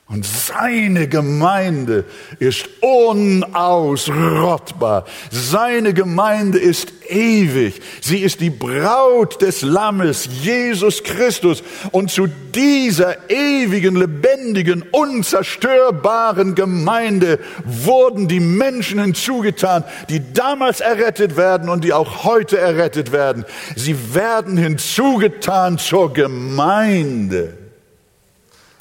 Und 0.08 0.24
seine 0.24 1.08
Gemeinde 1.08 2.06
ist 2.38 2.70
unausrottbar. 2.80 5.06
Seine 5.32 5.96
Gemeinde 5.96 6.60
ist 6.60 6.94
ewig. 7.10 7.82
Sie 8.02 8.20
ist 8.20 8.40
die 8.40 8.52
Braut 8.52 9.42
des 9.42 9.64
Lammes, 9.64 10.30
Jesus 10.44 11.02
Christus. 11.02 11.64
Und 11.92 12.12
zu 12.12 12.28
dieser 12.54 13.32
ewigen, 13.32 13.96
lebendigen, 13.96 14.84
unzerstörbaren 14.92 16.54
Gemeinde 16.54 17.40
wurden 17.64 18.28
die 18.28 18.40
Menschen 18.40 19.02
hinzugetan, 19.02 19.84
die 20.10 20.22
damals 20.34 20.82
errettet 20.82 21.36
werden 21.36 21.68
und 21.68 21.84
die 21.84 21.94
auch 21.94 22.24
heute 22.24 22.60
errettet 22.60 23.12
werden. 23.12 23.44
Sie 23.76 24.14
werden 24.14 24.56
hinzugetan 24.56 25.80
zur 25.80 26.14
Gemeinde 26.14 27.65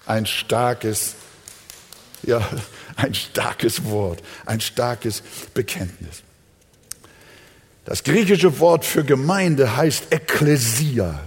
ein 0.06 0.26
starkes, 0.26 1.14
ja, 2.22 2.46
ein 2.96 3.14
starkes 3.14 3.84
Wort, 3.84 4.22
ein 4.46 4.60
starkes 4.60 5.22
Bekenntnis. 5.52 6.22
Das 7.84 8.02
griechische 8.02 8.58
Wort 8.60 8.84
für 8.84 9.04
Gemeinde 9.04 9.76
heißt 9.76 10.06
Ekklesia, 10.10 11.20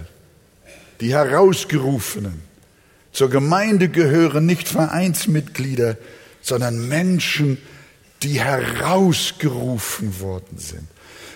die 1.00 1.12
Herausgerufenen. 1.12 2.42
Zur 3.12 3.30
Gemeinde 3.30 3.88
gehören 3.88 4.46
nicht 4.46 4.68
Vereinsmitglieder, 4.68 5.96
sondern 6.40 6.88
Menschen, 6.88 7.58
die 8.22 8.40
herausgerufen 8.40 10.20
worden 10.20 10.58
sind 10.58 10.88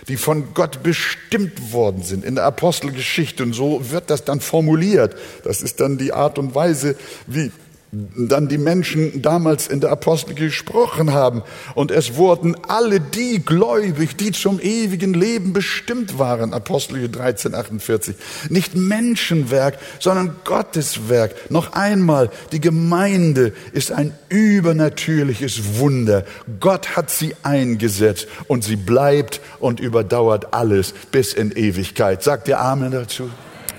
die 0.09 0.17
von 0.17 0.55
Gott 0.55 0.83
bestimmt 0.83 1.73
worden 1.73 2.03
sind 2.03 2.25
in 2.25 2.35
der 2.35 2.45
Apostelgeschichte. 2.45 3.43
Und 3.43 3.53
so 3.53 3.91
wird 3.91 4.11
das 4.11 4.25
dann 4.25 4.41
formuliert. 4.41 5.17
Das 5.45 5.63
ist 5.63 5.81
dann 5.81 5.99
die 5.99 6.13
Art 6.13 6.39
und 6.39 6.55
Weise, 6.55 6.97
wie 7.27 7.53
dann 7.93 8.49
die 8.49 8.57
Menschen 8.57 9.21
damals 9.21 9.67
in 9.67 9.81
der 9.81 9.91
Apostel 9.91 10.33
gesprochen 10.35 11.13
haben. 11.13 11.43
Und 11.75 11.91
es 11.91 12.17
wurden 12.17 12.57
alle 12.67 13.01
die 13.01 13.45
gläubig, 13.45 14.17
die 14.17 14.33
zum 14.33 14.61
ewigen 14.61 15.13
Leben 15.13 15.53
bestimmt 15.53 16.19
waren. 16.19 16.55
Apostel 16.55 17.11
13, 17.11 17.55
48. 17.55 18.17
Nicht 18.49 18.75
Menschenwerk, 18.75 19.79
sondern 20.01 20.37
Gotteswerk. 20.45 21.51
Noch 21.51 21.75
einmal, 21.75 22.31
die 22.53 22.61
Gemeinde 22.61 23.53
ist 23.73 23.93
ein 23.93 24.15
übernatürliches 24.31 25.77
Wunder. 25.79 26.25
Gott 26.61 26.97
hat 26.97 27.11
sie 27.11 27.37
eingesetzt 27.43 28.27
und 28.49 28.65
sie 28.65 28.77
bleibt 28.77 29.43
und 29.61 29.81
überdauert 29.81 30.55
alles 30.55 30.95
bis 31.13 31.35
in 31.35 31.53
Ewigkeit. 31.53 32.23
Sagt 32.23 32.49
ihr 32.49 32.59
Amen 32.59 32.91
dazu? 32.91 33.29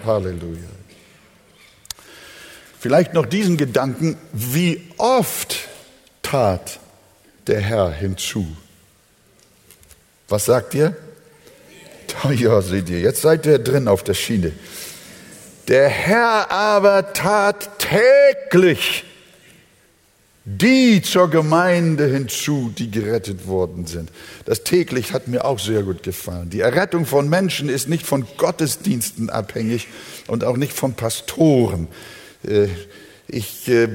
Halleluja. 0.06 0.73
Vielleicht 2.84 3.14
noch 3.14 3.26
diesen 3.26 3.56
Gedanken, 3.56 4.18
wie 4.34 4.82
oft 4.98 5.70
tat 6.22 6.82
der 7.48 7.62
Herr 7.62 7.90
hinzu? 7.94 8.46
Was 10.28 10.44
sagt 10.44 10.74
ihr? 10.74 10.94
Ja, 12.36 12.62
seht 12.62 12.90
ihr, 12.90 13.00
jetzt 13.00 13.22
seid 13.22 13.46
ihr 13.46 13.60
drin 13.60 13.88
auf 13.88 14.04
der 14.04 14.14
Schiene. 14.14 14.52
Der 15.70 15.88
Herr 15.88 16.52
aber 16.52 17.14
tat 17.14 17.70
täglich 17.80 19.06
die 20.44 21.02
zur 21.02 21.30
Gemeinde 21.30 22.06
hinzu, 22.08 22.74
die 22.78 22.92
gerettet 22.92 23.48
worden 23.48 23.88
sind. 23.88 24.12
Das 24.44 24.66
täglich 24.66 25.14
hat 25.14 25.30
mir 25.30 25.46
auch 25.46 25.60
sehr 25.60 25.84
gut 25.84 26.04
gefallen. 26.04 26.50
Die 26.50 26.60
Errettung 26.60 27.06
von 27.06 27.30
Menschen 27.30 27.70
ist 27.70 27.88
nicht 27.88 28.06
von 28.06 28.28
Gottesdiensten 28.36 29.30
abhängig 29.30 29.88
und 30.28 30.44
auch 30.44 30.58
nicht 30.58 30.74
von 30.74 30.96
Pastoren. 30.96 31.88
Äh, 32.48 32.68
ich 33.28 33.68
äh, 33.68 33.88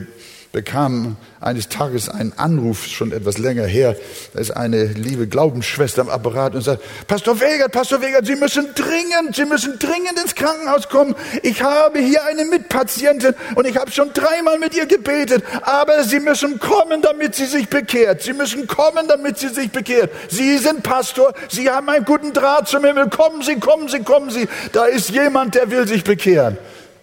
bekam 0.53 1.17
eines 1.41 1.69
Tages 1.69 2.09
einen 2.09 2.33
Anruf, 2.37 2.87
schon 2.87 3.13
etwas 3.13 3.39
länger 3.39 3.65
her, 3.65 3.97
da 4.33 4.41
ist 4.41 4.51
eine 4.51 4.87
liebe 4.87 5.29
Glaubensschwester 5.29 6.03
am 6.03 6.09
Apparat 6.09 6.55
und 6.55 6.63
sagt, 6.63 6.83
Pastor 7.07 7.39
Wegert, 7.41 7.71
Pastor 7.71 8.01
Wegert, 8.01 8.27
Sie 8.27 8.35
müssen 8.35 8.67
dringend, 8.75 9.37
Sie 9.37 9.45
müssen 9.45 9.79
dringend 9.79 10.19
ins 10.21 10.35
Krankenhaus 10.35 10.89
kommen. 10.89 11.15
Ich 11.43 11.63
habe 11.63 11.99
hier 12.01 12.25
eine 12.25 12.45
Mitpatientin 12.45 13.35
und 13.55 13.67
ich 13.67 13.77
habe 13.77 13.91
schon 13.91 14.13
dreimal 14.13 14.59
mit 14.59 14.75
ihr 14.75 14.87
gebetet, 14.87 15.45
aber 15.63 16.03
Sie 16.05 16.19
müssen 16.19 16.59
kommen, 16.59 17.03
damit 17.03 17.35
sie 17.35 17.47
sich 17.47 17.69
bekehrt. 17.69 18.23
Sie 18.23 18.33
müssen 18.33 18.67
kommen, 18.67 19.07
damit 19.07 19.39
sie 19.39 19.49
sich 19.49 19.71
bekehrt. 19.71 20.11
Sie 20.29 20.59
sind 20.59 20.83
Pastor, 20.83 21.35
Sie 21.49 21.69
haben 21.69 21.89
einen 21.89 22.05
guten 22.05 22.33
Draht 22.33 22.69
zum 22.69 22.85
Himmel. 22.85 23.11
Kommen 23.11 23.43
Sie, 23.43 23.61
kommen 23.61 23.89
Sie, 23.89 24.01
kommen 24.01 24.31
Sie. 24.31 24.49
Da 24.73 24.87
ist 24.87 25.11
jemand, 25.11 25.55
der 25.55 25.71
will 25.71 25.87
sich 25.87 26.05
bekehren. 26.05 26.57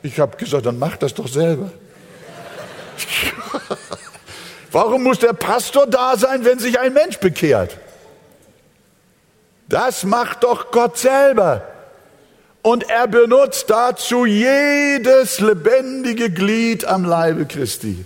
Ich 0.06 0.20
habe 0.20 0.38
gesagt, 0.38 0.68
dann 0.68 0.78
mach 0.78 0.98
das 0.98 1.15
doch 1.15 1.28
selber. 1.28 1.72
Warum 4.72 5.02
muss 5.02 5.18
der 5.18 5.34
Pastor 5.34 5.88
da 5.88 6.15
sein, 6.15 6.46
wenn 6.46 6.60
sich 6.60 6.80
ein 6.80 6.94
Mensch 6.94 7.18
bekehrt? 7.18 7.80
Das 9.68 10.04
macht 10.04 10.44
doch 10.44 10.70
Gott 10.70 11.00
selber. 11.00 11.63
Und 12.62 12.88
er 12.88 13.08
benutzt 13.08 13.68
dazu 13.72 14.28
jedes 14.28 15.39
lebendige 15.39 16.30
Glied 16.30 16.86
am 16.86 17.04
Leibe 17.04 17.48
Christi. 17.48 18.06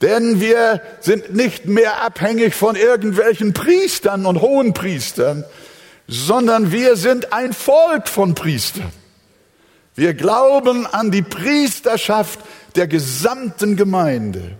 Denn 0.00 0.40
wir 0.40 0.80
sind 1.00 1.34
nicht 1.34 1.66
mehr 1.66 2.02
abhängig 2.02 2.54
von 2.54 2.74
irgendwelchen 2.74 3.52
Priestern 3.52 4.24
und 4.24 4.40
Hohenpriestern, 4.40 5.44
sondern 6.08 6.72
wir 6.72 6.96
sind 6.96 7.34
ein 7.34 7.52
Volk 7.52 8.08
von 8.08 8.34
Priestern. 8.34 8.90
Wir 10.00 10.14
glauben 10.14 10.86
an 10.86 11.10
die 11.10 11.20
Priesterschaft 11.20 12.40
der 12.74 12.86
gesamten 12.86 13.76
Gemeinde. 13.76 14.52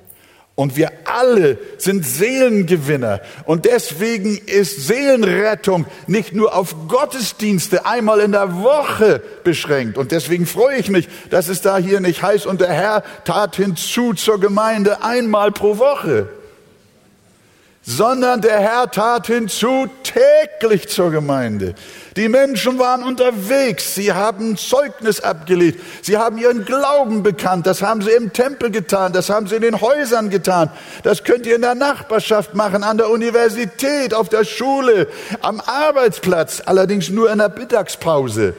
Und 0.55 0.77
wir 0.77 0.93
alle 1.07 1.57
sind 1.79 2.05
Seelengewinner. 2.05 3.23
Und 3.47 3.65
deswegen 3.65 4.37
ist 4.37 4.87
Seelenrettung 4.87 5.87
nicht 6.07 6.35
nur 6.35 6.55
auf 6.55 6.89
Gottesdienste 6.89 7.87
einmal 7.87 8.21
in 8.21 8.33
der 8.33 8.61
Woche 8.61 9.23
beschränkt. 9.43 9.97
Und 9.97 10.13
deswegen 10.13 10.45
freue 10.45 10.77
ich 10.77 10.91
mich, 10.91 11.09
dass 11.31 11.49
es 11.49 11.63
da 11.63 11.79
hier 11.79 12.01
nicht 12.01 12.23
heißt, 12.23 12.45
und 12.45 12.61
der 12.61 12.75
Herr 12.75 13.03
tat 13.25 13.57
hinzu 13.57 14.13
zur 14.13 14.41
Gemeinde 14.41 15.03
einmal 15.03 15.53
pro 15.53 15.79
Woche 15.79 16.29
sondern 17.83 18.41
der 18.41 18.61
Herr 18.61 18.91
tat 18.91 19.27
hinzu 19.27 19.89
täglich 20.03 20.89
zur 20.89 21.11
Gemeinde. 21.11 21.75
Die 22.17 22.29
Menschen 22.29 22.79
waren 22.81 23.05
unterwegs, 23.05 23.95
sie 23.95 24.13
haben 24.13 24.57
Zeugnis 24.57 25.21
abgelegt, 25.21 25.81
sie 26.03 26.17
haben 26.17 26.39
ihren 26.39 26.65
Glauben 26.65 27.23
bekannt, 27.23 27.69
das 27.69 27.83
haben 27.83 28.03
sie 28.03 28.11
im 28.11 28.33
Tempel 28.33 28.71
getan, 28.73 29.13
das 29.13 29.31
haben 29.31 29.47
sie 29.47 29.57
in 29.57 29.63
den 29.63 29.81
Häusern 29.81 30.29
getan, 30.29 30.71
das 31.05 31.23
könnt 31.23 31.47
ihr 31.47 31.55
in 31.55 31.63
der 31.63 31.77
Nachbarschaft 31.77 32.55
machen, 32.55 32.83
an 32.83 32.99
der 32.99 33.11
Universität, 33.11 34.13
auf 34.13 34.29
der 34.29 34.45
Schule, 34.45 35.07
am 35.41 35.61
Arbeitsplatz, 35.61 36.63
allerdings 36.67 37.11
nur 37.11 37.31
in 37.31 37.39
der 37.39 37.49
Mittagspause. 37.49 38.55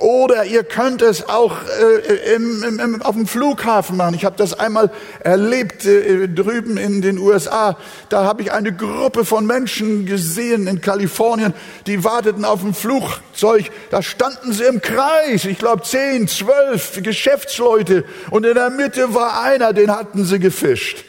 Oder 0.00 0.46
ihr 0.46 0.64
könnt 0.64 1.02
es 1.02 1.28
auch 1.28 1.56
äh, 1.62 2.34
im, 2.34 2.62
im, 2.62 3.02
auf 3.02 3.14
dem 3.14 3.26
Flughafen 3.26 3.98
machen. 3.98 4.14
Ich 4.14 4.24
habe 4.24 4.34
das 4.34 4.58
einmal 4.58 4.90
erlebt 5.20 5.84
äh, 5.84 6.26
drüben 6.26 6.78
in 6.78 7.02
den 7.02 7.18
USA. 7.18 7.76
Da 8.08 8.24
habe 8.24 8.40
ich 8.40 8.50
eine 8.50 8.72
Gruppe 8.74 9.26
von 9.26 9.44
Menschen 9.44 10.06
gesehen 10.06 10.66
in 10.66 10.80
Kalifornien, 10.80 11.52
die 11.86 12.02
warteten 12.02 12.46
auf 12.46 12.62
dem 12.62 12.72
Flugzeug. 12.72 13.70
Da 13.90 14.00
standen 14.00 14.54
sie 14.54 14.64
im 14.64 14.80
Kreis, 14.80 15.44
ich 15.44 15.58
glaube 15.58 15.82
zehn, 15.82 16.26
zwölf 16.28 17.02
Geschäftsleute. 17.02 18.04
Und 18.30 18.46
in 18.46 18.54
der 18.54 18.70
Mitte 18.70 19.14
war 19.14 19.42
einer, 19.42 19.74
den 19.74 19.90
hatten 19.90 20.24
sie 20.24 20.38
gefischt. 20.38 21.04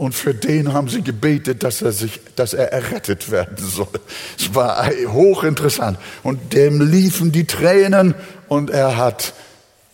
Und 0.00 0.14
für 0.14 0.32
den 0.32 0.72
haben 0.72 0.88
sie 0.88 1.02
gebetet, 1.02 1.62
dass 1.62 1.82
er 1.82 1.92
sich, 1.92 2.20
dass 2.34 2.54
er 2.54 2.72
errettet 2.72 3.30
werden 3.30 3.58
soll. 3.58 4.00
Es 4.38 4.54
war 4.54 4.88
hochinteressant. 4.88 5.98
Und 6.22 6.54
dem 6.54 6.80
liefen 6.80 7.32
die 7.32 7.44
Tränen 7.44 8.14
und 8.48 8.70
er 8.70 8.96
hat, 8.96 9.34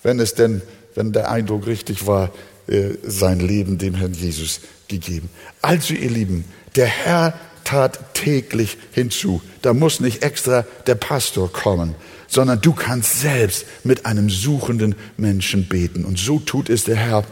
wenn 0.04 0.20
es 0.20 0.34
denn, 0.34 0.62
wenn 0.94 1.12
der 1.12 1.32
Eindruck 1.32 1.66
richtig 1.66 2.06
war, 2.06 2.30
äh, 2.68 2.90
sein 3.02 3.40
Leben 3.40 3.78
dem 3.78 3.96
Herrn 3.96 4.12
Jesus 4.12 4.60
gegeben. 4.86 5.28
Also 5.60 5.92
ihr 5.92 6.10
Lieben, 6.10 6.44
der 6.76 6.86
Herr 6.86 7.34
tat 7.64 8.14
täglich 8.14 8.78
hinzu. 8.92 9.42
Da 9.62 9.74
muss 9.74 9.98
nicht 9.98 10.22
extra 10.22 10.66
der 10.86 10.94
Pastor 10.94 11.52
kommen, 11.52 11.96
sondern 12.28 12.60
du 12.60 12.74
kannst 12.74 13.22
selbst 13.22 13.66
mit 13.82 14.06
einem 14.06 14.30
suchenden 14.30 14.94
Menschen 15.16 15.66
beten. 15.66 16.04
Und 16.04 16.16
so 16.16 16.38
tut 16.38 16.70
es 16.70 16.84
der 16.84 16.94
Herr 16.94 17.24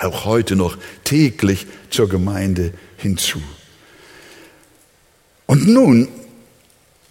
auch 0.00 0.24
heute 0.24 0.56
noch 0.56 0.76
täglich 1.04 1.66
zur 1.90 2.08
Gemeinde 2.08 2.72
hinzu. 2.96 3.40
Und 5.46 5.66
nun 5.66 6.08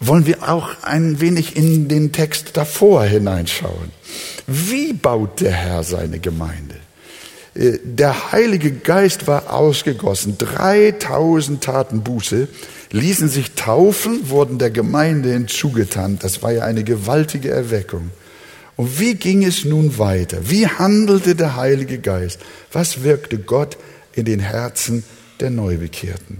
wollen 0.00 0.26
wir 0.26 0.48
auch 0.48 0.82
ein 0.82 1.20
wenig 1.20 1.56
in 1.56 1.88
den 1.88 2.12
Text 2.12 2.56
davor 2.56 3.04
hineinschauen. 3.04 3.90
Wie 4.46 4.92
baut 4.94 5.40
der 5.40 5.52
Herr 5.52 5.84
seine 5.84 6.18
Gemeinde? 6.18 6.76
Äh, 7.54 7.78
der 7.84 8.32
Heilige 8.32 8.72
Geist 8.72 9.26
war 9.26 9.52
ausgegossen. 9.52 10.38
3000 10.38 11.62
taten 11.62 12.02
Buße, 12.02 12.48
ließen 12.92 13.28
sich 13.28 13.52
taufen, 13.52 14.30
wurden 14.30 14.58
der 14.58 14.70
Gemeinde 14.70 15.32
hinzugetan. 15.32 16.18
Das 16.20 16.42
war 16.42 16.52
ja 16.52 16.64
eine 16.64 16.82
gewaltige 16.82 17.50
Erweckung. 17.50 18.10
Und 18.80 18.98
wie 18.98 19.14
ging 19.14 19.44
es 19.44 19.66
nun 19.66 19.98
weiter? 19.98 20.48
Wie 20.48 20.66
handelte 20.66 21.34
der 21.34 21.54
Heilige 21.54 21.98
Geist? 21.98 22.40
Was 22.72 23.02
wirkte 23.02 23.36
Gott 23.38 23.76
in 24.14 24.24
den 24.24 24.40
Herzen 24.40 25.04
der 25.38 25.50
Neubekehrten? 25.50 26.38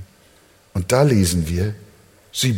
Und 0.72 0.90
da 0.90 1.02
lesen 1.02 1.50
wir, 1.50 1.74
sie 2.32 2.56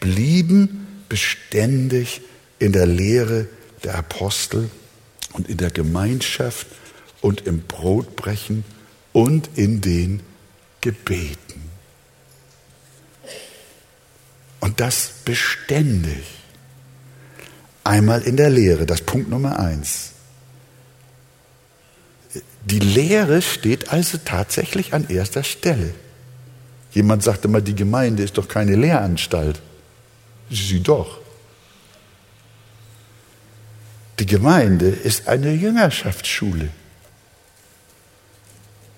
blieben 0.00 0.86
beständig 1.08 2.20
in 2.58 2.72
der 2.72 2.84
Lehre 2.84 3.46
der 3.84 3.94
Apostel 3.94 4.68
und 5.32 5.48
in 5.48 5.56
der 5.56 5.70
Gemeinschaft 5.70 6.66
und 7.22 7.46
im 7.46 7.62
Brotbrechen 7.62 8.64
und 9.14 9.48
in 9.54 9.80
den 9.80 10.20
Gebeten. 10.82 11.62
Und 14.60 14.78
das 14.78 15.10
beständig. 15.24 16.35
Einmal 17.86 18.22
in 18.22 18.36
der 18.36 18.50
Lehre, 18.50 18.84
das 18.84 19.00
Punkt 19.00 19.30
Nummer 19.30 19.60
eins. 19.60 20.10
Die 22.64 22.80
Lehre 22.80 23.40
steht 23.42 23.92
also 23.92 24.18
tatsächlich 24.24 24.92
an 24.92 25.08
erster 25.08 25.44
Stelle. 25.44 25.94
Jemand 26.90 27.22
sagte 27.22 27.46
mal, 27.46 27.62
die 27.62 27.76
Gemeinde 27.76 28.24
ist 28.24 28.38
doch 28.38 28.48
keine 28.48 28.74
Lehranstalt. 28.74 29.62
Sie 30.50 30.82
doch. 30.82 31.20
Die 34.18 34.26
Gemeinde 34.26 34.88
ist 34.88 35.28
eine 35.28 35.52
Jüngerschaftsschule. 35.52 36.70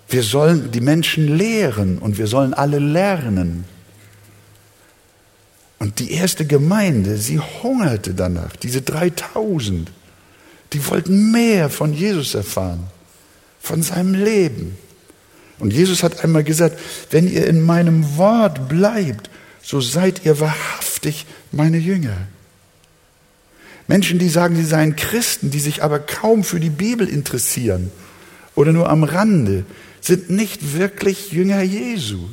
Wir 0.09 0.23
sollen 0.23 0.71
die 0.71 0.81
Menschen 0.81 1.37
lehren 1.37 1.99
und 1.99 2.17
wir 2.17 2.27
sollen 2.27 2.55
alle 2.55 2.79
lernen. 2.79 3.67
Und 5.79 6.01
die 6.01 6.13
erste 6.13 6.45
Gemeinde, 6.45 7.17
sie 7.17 7.39
hungerte 7.39 8.15
danach, 8.15 8.57
diese 8.57 8.83
3000, 8.83 9.91
die 10.73 10.87
wollten 10.89 11.31
mehr 11.31 11.71
von 11.71 11.93
Jesus 11.93 12.35
erfahren, 12.35 12.85
von 13.61 13.83
seinem 13.83 14.15
Leben. 14.15 14.77
Und 15.59 15.73
Jesus 15.73 16.03
hat 16.03 16.25
einmal 16.25 16.45
gesagt, 16.45 16.79
wenn 17.11 17.29
ihr 17.29 17.47
in 17.47 17.61
meinem 17.63 18.17
Wort 18.17 18.69
bleibt, 18.69 19.31
so 19.63 19.81
seid 19.81 20.25
ihr 20.25 20.41
wahrhaftig 20.41 21.27
meine 21.53 21.79
Jünger. 21.79 22.17
Menschen, 23.87 24.19
die 24.19 24.29
sagen, 24.29 24.55
sie 24.55 24.65
seien 24.65 24.97
Christen, 24.97 25.51
die 25.51 25.61
sich 25.61 25.83
aber 25.83 25.99
kaum 25.99 26.45
für 26.45 26.61
die 26.61 26.71
Bibel 26.71 27.09
interessieren 27.09 27.91
oder 28.55 28.73
nur 28.73 28.91
am 28.91 29.03
Rande, 29.03 29.65
sind 30.01 30.31
nicht 30.31 30.75
wirklich 30.77 31.33
Jünger 31.33 31.63
Jesu. 31.63 32.29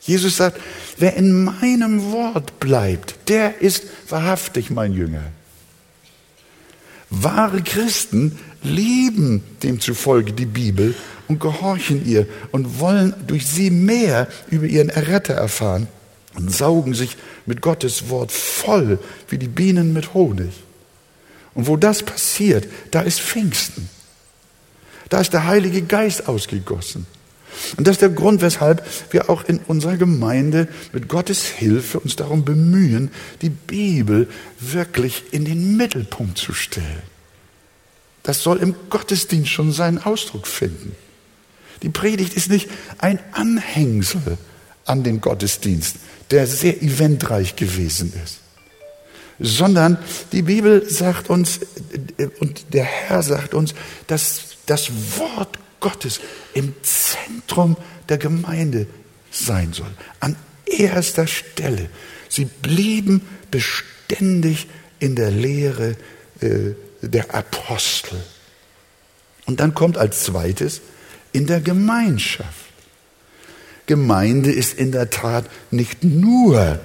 Jesus 0.00 0.36
sagt, 0.36 0.60
wer 0.96 1.14
in 1.16 1.44
meinem 1.44 2.12
Wort 2.12 2.60
bleibt, 2.60 3.28
der 3.28 3.60
ist 3.60 3.84
wahrhaftig 4.08 4.70
mein 4.70 4.92
Jünger. 4.92 5.24
Wahre 7.10 7.62
Christen 7.62 8.38
lieben 8.62 9.42
demzufolge 9.62 10.32
die 10.32 10.46
Bibel 10.46 10.94
und 11.26 11.40
gehorchen 11.40 12.06
ihr 12.06 12.26
und 12.52 12.80
wollen 12.80 13.14
durch 13.26 13.46
sie 13.46 13.70
mehr 13.70 14.28
über 14.50 14.66
ihren 14.66 14.88
Erretter 14.88 15.34
erfahren 15.34 15.88
und 16.34 16.54
saugen 16.54 16.94
sich 16.94 17.16
mit 17.46 17.60
Gottes 17.60 18.08
Wort 18.08 18.32
voll 18.32 18.98
wie 19.28 19.38
die 19.38 19.48
Bienen 19.48 19.92
mit 19.92 20.14
Honig. 20.14 20.52
Und 21.54 21.66
wo 21.66 21.76
das 21.76 22.02
passiert, 22.02 22.68
da 22.90 23.00
ist 23.00 23.20
Pfingsten. 23.20 23.88
Da 25.08 25.20
ist 25.20 25.32
der 25.32 25.46
Heilige 25.46 25.82
Geist 25.82 26.28
ausgegossen. 26.28 27.06
Und 27.76 27.86
das 27.86 27.96
ist 27.96 28.02
der 28.02 28.10
Grund, 28.10 28.42
weshalb 28.42 28.84
wir 29.12 29.30
auch 29.30 29.44
in 29.44 29.58
unserer 29.66 29.96
Gemeinde 29.96 30.68
mit 30.92 31.08
Gottes 31.08 31.44
Hilfe 31.44 32.00
uns 32.00 32.16
darum 32.16 32.44
bemühen, 32.44 33.10
die 33.42 33.50
Bibel 33.50 34.28
wirklich 34.60 35.24
in 35.32 35.44
den 35.44 35.76
Mittelpunkt 35.76 36.38
zu 36.38 36.52
stellen. 36.52 37.02
Das 38.22 38.42
soll 38.42 38.58
im 38.58 38.74
Gottesdienst 38.90 39.50
schon 39.50 39.72
seinen 39.72 39.98
Ausdruck 39.98 40.46
finden. 40.46 40.94
Die 41.82 41.88
Predigt 41.88 42.34
ist 42.34 42.50
nicht 42.50 42.68
ein 42.98 43.18
Anhängsel 43.32 44.38
an 44.84 45.04
den 45.04 45.20
Gottesdienst, 45.20 45.96
der 46.30 46.46
sehr 46.46 46.82
eventreich 46.82 47.56
gewesen 47.56 48.12
ist, 48.24 48.40
sondern 49.38 49.98
die 50.32 50.42
Bibel 50.42 50.88
sagt 50.88 51.30
uns 51.30 51.60
und 52.40 52.74
der 52.74 52.84
Herr 52.84 53.22
sagt 53.22 53.54
uns, 53.54 53.74
dass 54.06 54.56
das 54.66 54.90
Wort 55.18 55.58
Gottes 55.80 56.20
im 56.54 56.74
Zentrum 56.82 57.76
der 58.08 58.18
Gemeinde 58.18 58.86
sein 59.30 59.72
soll. 59.72 59.90
An 60.20 60.36
erster 60.66 61.26
Stelle. 61.26 61.88
Sie 62.28 62.44
blieben 62.44 63.26
beständig 63.50 64.66
in 64.98 65.14
der 65.14 65.30
Lehre 65.30 65.96
äh, 66.40 66.74
der 67.02 67.34
Apostel. 67.34 68.20
Und 69.46 69.60
dann 69.60 69.74
kommt 69.74 69.96
als 69.96 70.24
zweites 70.24 70.80
in 71.32 71.46
der 71.46 71.60
Gemeinschaft. 71.60 72.66
Gemeinde 73.86 74.52
ist 74.52 74.74
in 74.74 74.92
der 74.92 75.08
Tat 75.08 75.46
nicht 75.70 76.04
nur 76.04 76.78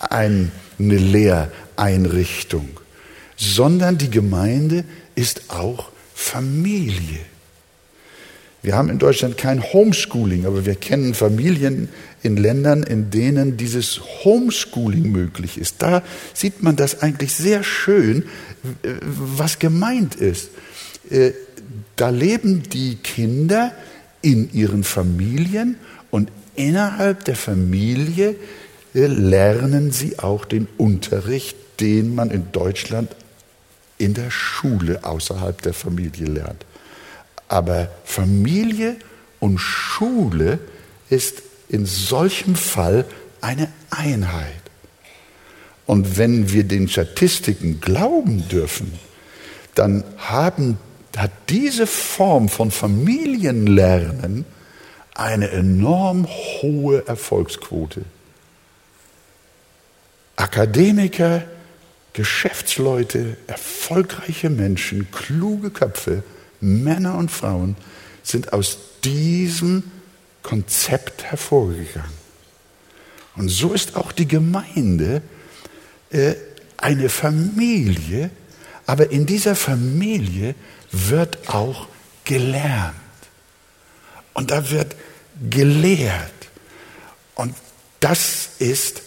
eine 0.00 0.50
Lehreinrichtung, 0.78 2.80
sondern 3.36 3.98
die 3.98 4.10
Gemeinde 4.10 4.84
ist 5.14 5.42
auch 5.48 5.90
Familie. 6.14 7.20
Wir 8.60 8.76
haben 8.76 8.88
in 8.88 8.98
Deutschland 8.98 9.38
kein 9.38 9.62
Homeschooling, 9.62 10.44
aber 10.44 10.66
wir 10.66 10.74
kennen 10.74 11.14
Familien 11.14 11.88
in 12.22 12.36
Ländern, 12.36 12.82
in 12.82 13.10
denen 13.10 13.56
dieses 13.56 14.00
Homeschooling 14.24 15.12
möglich 15.12 15.58
ist. 15.58 15.76
Da 15.78 16.02
sieht 16.34 16.62
man 16.62 16.74
das 16.74 17.00
eigentlich 17.00 17.32
sehr 17.32 17.62
schön, 17.62 18.24
was 19.02 19.60
gemeint 19.60 20.16
ist. 20.16 20.50
Äh, 21.10 21.32
da 21.94 22.10
leben 22.10 22.64
die 22.64 22.96
Kinder 22.96 23.72
in 24.22 24.52
ihren 24.52 24.82
Familien 24.82 25.76
und 26.10 26.30
innerhalb 26.56 27.24
der 27.24 27.36
Familie 27.36 28.34
äh, 28.94 29.06
lernen 29.06 29.92
sie 29.92 30.18
auch 30.18 30.44
den 30.44 30.66
Unterricht, 30.76 31.56
den 31.80 32.14
man 32.14 32.30
in 32.30 32.50
Deutschland 32.50 33.14
in 33.98 34.14
der 34.14 34.30
Schule 34.30 35.04
außerhalb 35.04 35.60
der 35.62 35.74
Familie 35.74 36.26
lernt. 36.26 36.64
Aber 37.48 37.90
Familie 38.04 38.96
und 39.40 39.58
Schule 39.58 40.58
ist 41.10 41.42
in 41.68 41.86
solchem 41.86 42.54
Fall 42.54 43.04
eine 43.40 43.68
Einheit. 43.90 44.52
Und 45.86 46.18
wenn 46.18 46.52
wir 46.52 46.64
den 46.64 46.88
Statistiken 46.88 47.80
glauben 47.80 48.46
dürfen, 48.48 48.92
dann 49.74 50.04
haben, 50.18 50.76
hat 51.16 51.30
diese 51.48 51.86
Form 51.86 52.48
von 52.48 52.70
Familienlernen 52.70 54.44
eine 55.14 55.50
enorm 55.50 56.26
hohe 56.26 57.06
Erfolgsquote. 57.06 58.04
Akademiker, 60.36 61.42
Geschäftsleute, 62.12 63.36
erfolgreiche 63.46 64.50
Menschen, 64.50 65.10
kluge 65.10 65.70
Köpfe 65.70 66.22
Männer 66.60 67.16
und 67.16 67.30
Frauen 67.30 67.76
sind 68.22 68.52
aus 68.52 68.78
diesem 69.04 69.84
Konzept 70.42 71.24
hervorgegangen. 71.24 72.18
Und 73.36 73.48
so 73.48 73.72
ist 73.72 73.96
auch 73.96 74.12
die 74.12 74.26
Gemeinde 74.26 75.22
äh, 76.10 76.34
eine 76.76 77.08
Familie, 77.08 78.30
aber 78.86 79.10
in 79.10 79.26
dieser 79.26 79.54
Familie 79.54 80.54
wird 80.90 81.48
auch 81.48 81.88
gelernt. 82.24 82.94
Und 84.34 84.50
da 84.50 84.70
wird 84.70 84.96
gelehrt. 85.50 86.32
Und 87.34 87.54
das 88.00 88.50
ist 88.58 89.02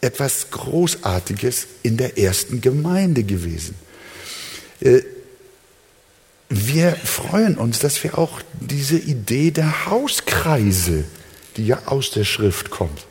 etwas 0.00 0.50
Großartiges 0.50 1.66
in 1.82 1.96
der 1.96 2.18
ersten 2.18 2.60
Gemeinde 2.60 3.24
gewesen. 3.24 3.74
Äh, 4.80 5.02
wir 6.48 6.92
freuen 6.92 7.56
uns, 7.56 7.78
dass 7.78 8.02
wir 8.02 8.18
auch 8.18 8.40
diese 8.60 8.98
Idee 8.98 9.50
der 9.50 9.86
Hauskreise, 9.86 11.04
die 11.56 11.66
ja 11.66 11.82
aus 11.86 12.10
der 12.10 12.24
Schrift 12.24 12.70
kommt, 12.70 13.06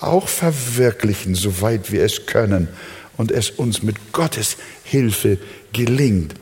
auch 0.00 0.28
verwirklichen, 0.28 1.34
soweit 1.34 1.90
wir 1.92 2.04
es 2.04 2.26
können 2.26 2.68
und 3.16 3.30
es 3.30 3.50
uns 3.50 3.82
mit 3.82 4.12
Gottes 4.12 4.56
Hilfe 4.84 5.38
gelingt. 5.72 6.34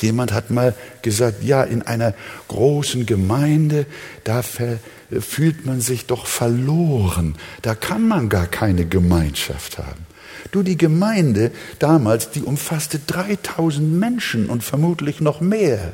Jemand 0.00 0.32
hat 0.32 0.50
mal 0.50 0.74
gesagt, 1.02 1.42
ja, 1.42 1.62
in 1.62 1.82
einer 1.82 2.14
großen 2.48 3.04
Gemeinde, 3.04 3.84
da 4.24 4.42
fühlt 4.42 5.66
man 5.66 5.82
sich 5.82 6.06
doch 6.06 6.26
verloren, 6.26 7.36
da 7.60 7.74
kann 7.74 8.08
man 8.08 8.30
gar 8.30 8.46
keine 8.46 8.86
Gemeinschaft 8.86 9.76
haben. 9.76 10.06
Du, 10.50 10.62
die 10.62 10.76
Gemeinde 10.76 11.52
damals, 11.78 12.30
die 12.30 12.42
umfasste 12.42 12.98
3000 12.98 13.92
Menschen 13.92 14.48
und 14.48 14.64
vermutlich 14.64 15.20
noch 15.20 15.40
mehr. 15.40 15.92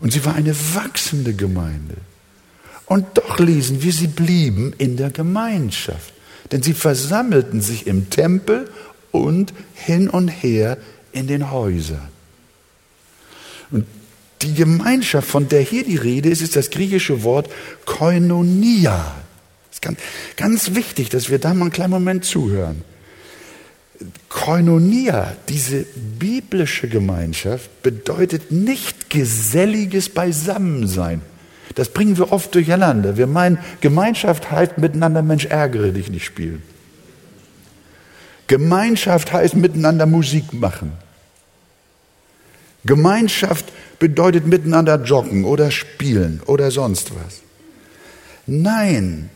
Und 0.00 0.12
sie 0.12 0.24
war 0.24 0.34
eine 0.34 0.54
wachsende 0.74 1.32
Gemeinde. 1.32 1.94
Und 2.86 3.06
doch 3.14 3.38
lesen 3.38 3.82
wir, 3.82 3.92
sie 3.92 4.08
blieben 4.08 4.74
in 4.76 4.96
der 4.96 5.10
Gemeinschaft. 5.10 6.12
Denn 6.50 6.62
sie 6.62 6.74
versammelten 6.74 7.60
sich 7.60 7.86
im 7.86 8.10
Tempel 8.10 8.68
und 9.12 9.54
hin 9.74 10.08
und 10.10 10.28
her 10.28 10.76
in 11.12 11.26
den 11.26 11.50
Häusern. 11.50 12.08
Und 13.70 13.86
die 14.42 14.54
Gemeinschaft, 14.54 15.28
von 15.28 15.48
der 15.48 15.62
hier 15.62 15.84
die 15.84 15.96
Rede 15.96 16.28
ist, 16.28 16.42
ist 16.42 16.56
das 16.56 16.70
griechische 16.70 17.22
Wort 17.22 17.48
Koinonia. 17.86 19.14
Ganz, 19.82 19.98
ganz 20.36 20.74
wichtig, 20.74 21.10
dass 21.10 21.28
wir 21.28 21.38
da 21.38 21.52
mal 21.52 21.66
einen 21.66 21.72
kleinen 21.72 21.90
Moment 21.90 22.24
zuhören. 22.24 22.82
Koinonia, 24.28 25.36
diese 25.48 25.84
biblische 26.18 26.88
Gemeinschaft, 26.88 27.82
bedeutet 27.82 28.50
nicht 28.50 29.10
geselliges 29.10 30.08
Beisammensein. 30.08 31.20
Das 31.74 31.88
bringen 31.88 32.16
wir 32.16 32.32
oft 32.32 32.54
durcheinander. 32.54 33.16
Wir 33.16 33.26
meinen, 33.26 33.58
Gemeinschaft 33.80 34.50
heißt 34.50 34.78
miteinander 34.78 35.22
Mensch 35.22 35.46
ärgere 35.46 35.92
dich 35.92 36.10
nicht 36.10 36.24
spielen. 36.24 36.62
Gemeinschaft 38.46 39.32
heißt 39.32 39.56
miteinander 39.56 40.06
Musik 40.06 40.52
machen. 40.52 40.92
Gemeinschaft 42.84 43.66
bedeutet 43.98 44.46
miteinander 44.46 45.02
joggen 45.02 45.44
oder 45.44 45.70
spielen 45.70 46.40
oder 46.46 46.70
sonst 46.70 47.12
was. 47.14 47.40
Nein, 48.46 49.30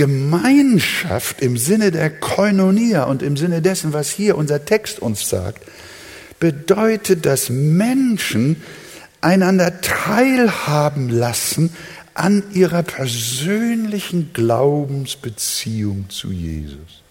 Gemeinschaft 0.00 1.42
im 1.42 1.58
Sinne 1.58 1.90
der 1.90 2.08
Koinonia 2.08 3.04
und 3.04 3.22
im 3.22 3.36
Sinne 3.36 3.60
dessen, 3.60 3.92
was 3.92 4.08
hier 4.08 4.38
unser 4.38 4.64
Text 4.64 4.98
uns 4.98 5.28
sagt, 5.28 5.62
bedeutet, 6.38 7.26
dass 7.26 7.50
Menschen 7.50 8.62
einander 9.20 9.82
teilhaben 9.82 11.10
lassen 11.10 11.68
an 12.14 12.44
ihrer 12.54 12.82
persönlichen 12.82 14.32
Glaubensbeziehung 14.32 16.08
zu 16.08 16.32
Jesus. 16.32 17.02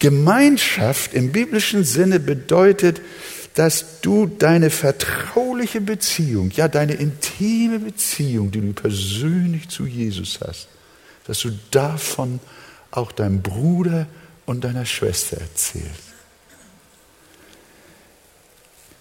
Gemeinschaft 0.00 1.14
im 1.14 1.32
biblischen 1.32 1.82
Sinne 1.82 2.20
bedeutet, 2.20 3.00
dass 3.56 4.02
du 4.02 4.26
deine 4.26 4.68
vertrauliche 4.68 5.80
Beziehung, 5.80 6.50
ja 6.50 6.68
deine 6.68 6.92
intime 6.92 7.78
Beziehung, 7.78 8.50
die 8.50 8.60
du 8.60 8.74
persönlich 8.74 9.70
zu 9.70 9.86
Jesus 9.86 10.40
hast, 10.46 10.68
dass 11.26 11.40
du 11.40 11.50
davon 11.70 12.38
auch 12.90 13.12
deinem 13.12 13.40
Bruder 13.40 14.06
und 14.44 14.62
deiner 14.62 14.84
Schwester 14.84 15.38
erzählst. 15.38 16.02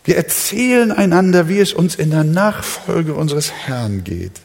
Wir 0.06 0.16
erzählen 0.16 0.94
einander, 0.94 1.50
wie 1.50 1.60
es 1.60 1.74
uns 1.74 1.96
in 1.96 2.12
der 2.12 2.24
Nachfolge 2.24 3.14
unseres 3.14 3.52
Herrn 3.52 4.06
geht. 4.06 4.40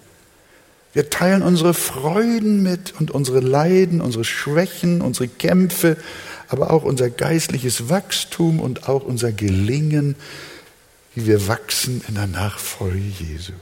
Wir 0.93 1.09
teilen 1.09 1.43
unsere 1.43 1.73
Freuden 1.73 2.65
mit 2.65 2.95
und 2.99 3.13
unsere 3.13 3.39
Leiden, 3.39 4.01
unsere 4.01 4.25
Schwächen, 4.25 5.03
unsere 5.03 5.29
Kämpfe, 5.29 5.97
aber 6.51 6.73
auch 6.73 6.83
unser 6.83 7.11
geistliches 7.11 7.89
Wachstum 7.89 8.59
und 8.61 8.89
auch 8.89 9.05
unser 9.05 9.33
Gelingen, 9.33 10.17
wie 11.15 11.27
wir 11.27 11.49
wachsen 11.49 12.03
in 12.09 12.17
der 12.17 12.27
Nachfolge 12.27 12.99
Jesu. 12.99 13.53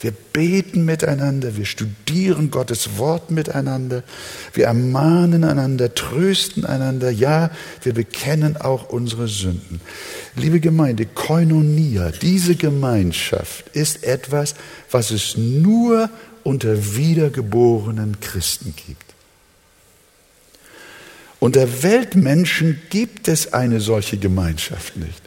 Wir 0.00 0.12
beten 0.12 0.84
miteinander, 0.84 1.56
wir 1.56 1.64
studieren 1.64 2.50
Gottes 2.50 2.96
Wort 2.96 3.30
miteinander, 3.30 4.02
wir 4.52 4.66
ermahnen 4.66 5.44
einander, 5.44 5.94
trösten 5.94 6.64
einander, 6.64 7.10
ja, 7.10 7.50
wir 7.82 7.94
bekennen 7.94 8.56
auch 8.56 8.88
unsere 8.88 9.28
Sünden. 9.28 9.80
Liebe 10.34 10.58
Gemeinde, 10.58 11.06
Koinonia, 11.06 12.10
diese 12.10 12.56
Gemeinschaft 12.56 13.68
ist 13.74 14.02
etwas, 14.02 14.54
was 14.90 15.12
es 15.12 15.36
nur 15.36 16.10
unter 16.42 16.96
wiedergeborenen 16.96 18.18
Christen 18.20 18.74
gibt. 18.74 19.11
Unter 21.42 21.82
Weltmenschen 21.82 22.80
gibt 22.88 23.26
es 23.26 23.52
eine 23.52 23.80
solche 23.80 24.16
Gemeinschaft 24.16 24.96
nicht. 24.96 25.20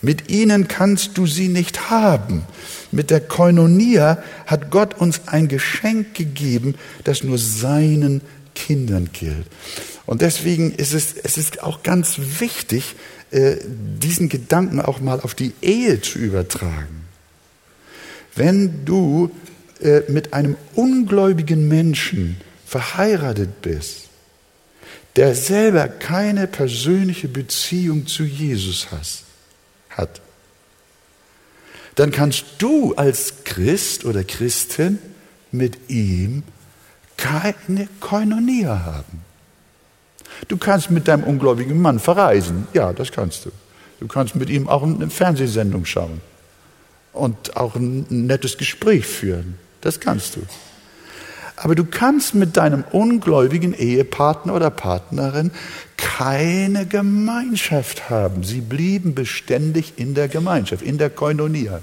Mit 0.00 0.30
ihnen 0.30 0.68
kannst 0.68 1.18
du 1.18 1.26
sie 1.26 1.48
nicht 1.48 1.90
haben. 1.90 2.44
Mit 2.92 3.10
der 3.10 3.18
Koinonia 3.18 4.22
hat 4.46 4.70
Gott 4.70 4.94
uns 4.94 5.22
ein 5.26 5.48
Geschenk 5.48 6.14
gegeben, 6.14 6.76
das 7.02 7.24
nur 7.24 7.36
seinen 7.36 8.20
Kindern 8.54 9.10
gilt. 9.12 9.44
Und 10.06 10.22
deswegen 10.22 10.70
ist 10.70 10.94
es, 10.94 11.14
es 11.20 11.36
ist 11.36 11.64
auch 11.64 11.82
ganz 11.82 12.20
wichtig, 12.38 12.94
äh, 13.32 13.56
diesen 13.66 14.28
Gedanken 14.28 14.80
auch 14.80 15.00
mal 15.00 15.18
auf 15.18 15.34
die 15.34 15.52
Ehe 15.62 16.00
zu 16.00 16.20
übertragen. 16.20 17.08
Wenn 18.36 18.84
du 18.84 19.32
äh, 19.80 20.02
mit 20.06 20.32
einem 20.32 20.54
ungläubigen 20.76 21.66
Menschen 21.66 22.36
verheiratet 22.64 23.62
bist, 23.62 24.05
der 25.16 25.34
selber 25.34 25.88
keine 25.88 26.46
persönliche 26.46 27.28
Beziehung 27.28 28.06
zu 28.06 28.24
Jesus 28.24 28.86
hat, 29.90 30.20
dann 31.94 32.10
kannst 32.10 32.44
du 32.58 32.94
als 32.94 33.44
Christ 33.44 34.04
oder 34.04 34.22
Christin 34.22 34.98
mit 35.50 35.88
ihm 35.88 36.42
keine 37.16 37.88
Koinonia 38.00 38.84
haben. 38.84 39.24
Du 40.48 40.58
kannst 40.58 40.90
mit 40.90 41.08
deinem 41.08 41.24
ungläubigen 41.24 41.80
Mann 41.80 41.98
verreisen. 41.98 42.68
Ja, 42.74 42.92
das 42.92 43.10
kannst 43.10 43.46
du. 43.46 43.50
Du 44.00 44.06
kannst 44.06 44.34
mit 44.34 44.50
ihm 44.50 44.68
auch 44.68 44.82
eine 44.82 45.08
Fernsehsendung 45.08 45.86
schauen 45.86 46.20
und 47.14 47.56
auch 47.56 47.74
ein 47.76 48.04
nettes 48.10 48.58
Gespräch 48.58 49.06
führen. 49.06 49.58
Das 49.80 49.98
kannst 49.98 50.36
du. 50.36 50.42
Aber 51.56 51.74
du 51.74 51.84
kannst 51.84 52.34
mit 52.34 52.56
deinem 52.58 52.84
ungläubigen 52.92 53.72
Ehepartner 53.72 54.54
oder 54.54 54.70
Partnerin 54.70 55.50
keine 55.96 56.86
Gemeinschaft 56.86 58.10
haben. 58.10 58.44
Sie 58.44 58.60
blieben 58.60 59.14
beständig 59.14 59.94
in 59.96 60.14
der 60.14 60.28
Gemeinschaft, 60.28 60.82
in 60.82 60.98
der 60.98 61.08
Koinonia. 61.08 61.80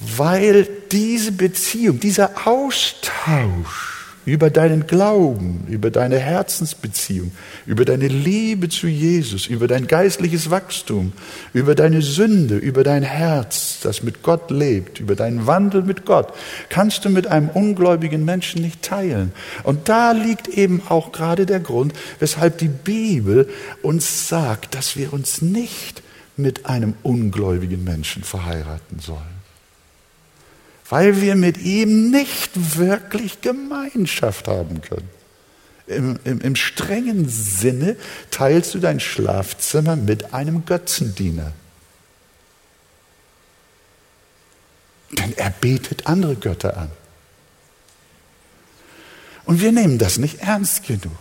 Weil 0.00 0.66
diese 0.90 1.32
Beziehung, 1.32 2.00
dieser 2.00 2.46
Austausch 2.46 4.01
über 4.24 4.50
deinen 4.50 4.86
Glauben, 4.86 5.64
über 5.68 5.90
deine 5.90 6.18
Herzensbeziehung, 6.18 7.32
über 7.66 7.84
deine 7.84 8.06
Liebe 8.06 8.68
zu 8.68 8.86
Jesus, 8.86 9.46
über 9.46 9.66
dein 9.66 9.86
geistliches 9.86 10.50
Wachstum, 10.50 11.12
über 11.52 11.74
deine 11.74 12.02
Sünde, 12.02 12.56
über 12.56 12.84
dein 12.84 13.02
Herz, 13.02 13.80
das 13.82 14.02
mit 14.02 14.22
Gott 14.22 14.50
lebt, 14.50 15.00
über 15.00 15.16
deinen 15.16 15.46
Wandel 15.46 15.82
mit 15.82 16.06
Gott, 16.06 16.32
kannst 16.68 17.04
du 17.04 17.10
mit 17.10 17.26
einem 17.26 17.48
ungläubigen 17.48 18.24
Menschen 18.24 18.62
nicht 18.62 18.82
teilen. 18.82 19.32
Und 19.64 19.88
da 19.88 20.12
liegt 20.12 20.48
eben 20.48 20.82
auch 20.88 21.12
gerade 21.12 21.46
der 21.46 21.60
Grund, 21.60 21.92
weshalb 22.20 22.58
die 22.58 22.68
Bibel 22.68 23.48
uns 23.82 24.28
sagt, 24.28 24.74
dass 24.74 24.96
wir 24.96 25.12
uns 25.12 25.42
nicht 25.42 26.02
mit 26.36 26.66
einem 26.66 26.94
ungläubigen 27.02 27.82
Menschen 27.84 28.22
verheiraten 28.22 29.00
sollen 29.00 29.31
weil 30.88 31.20
wir 31.20 31.36
mit 31.36 31.58
ihm 31.58 32.10
nicht 32.10 32.78
wirklich 32.78 33.40
Gemeinschaft 33.40 34.48
haben 34.48 34.80
können. 34.80 35.08
Im, 35.86 36.18
im, 36.24 36.40
Im, 36.40 36.56
strengen 36.56 37.28
Sinne 37.28 37.96
teilst 38.30 38.74
du 38.74 38.78
dein 38.78 39.00
Schlafzimmer 39.00 39.96
mit 39.96 40.32
einem 40.32 40.64
Götzendiener. 40.64 41.52
Denn 45.10 45.36
er 45.36 45.50
betet 45.50 46.06
andere 46.06 46.36
Götter 46.36 46.76
an. 46.76 46.90
Und 49.44 49.60
wir 49.60 49.72
nehmen 49.72 49.98
das 49.98 50.18
nicht 50.18 50.40
ernst 50.40 50.86
genug. 50.86 51.18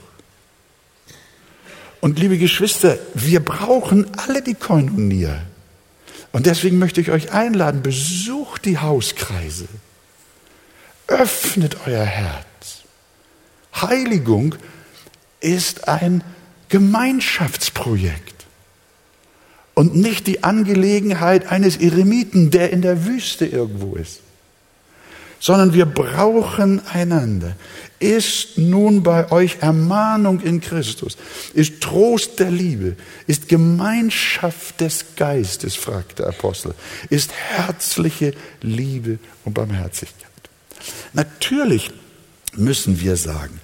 Und 2.01 2.17
liebe 2.17 2.37
Geschwister, 2.37 2.97
wir 3.13 3.43
brauchen 3.43 4.07
alle 4.17 4.41
die 4.41 4.55
Koinonia. 4.55 5.41
Und 6.31 6.45
deswegen 6.45 6.79
möchte 6.79 7.01
ich 7.01 7.11
euch 7.11 7.31
einladen, 7.31 7.81
besucht 7.81 8.65
die 8.65 8.77
Hauskreise. 8.77 9.67
Öffnet 11.07 11.77
euer 11.85 12.05
Herz. 12.05 12.45
Heiligung 13.75 14.55
ist 15.41 15.87
ein 15.87 16.23
Gemeinschaftsprojekt 16.69 18.45
und 19.73 19.95
nicht 19.95 20.27
die 20.27 20.43
Angelegenheit 20.43 21.47
eines 21.51 21.77
Eremiten, 21.77 22.51
der 22.51 22.71
in 22.71 22.81
der 22.81 23.05
Wüste 23.05 23.45
irgendwo 23.45 23.95
ist 23.95 24.21
sondern 25.41 25.73
wir 25.73 25.87
brauchen 25.87 26.81
einander. 26.87 27.55
Ist 27.99 28.57
nun 28.57 29.03
bei 29.03 29.31
euch 29.31 29.57
Ermahnung 29.59 30.39
in 30.39 30.61
Christus, 30.61 31.17
ist 31.53 31.81
Trost 31.81 32.39
der 32.39 32.49
Liebe, 32.49 32.95
ist 33.27 33.49
Gemeinschaft 33.49 34.79
des 34.79 35.05
Geistes, 35.17 35.75
fragt 35.75 36.19
der 36.19 36.27
Apostel, 36.27 36.73
ist 37.09 37.31
herzliche 37.33 38.33
Liebe 38.61 39.19
und 39.43 39.53
Barmherzigkeit. 39.53 40.29
Natürlich 41.13 41.91
müssen 42.55 43.01
wir 43.01 43.17
sagen, 43.17 43.59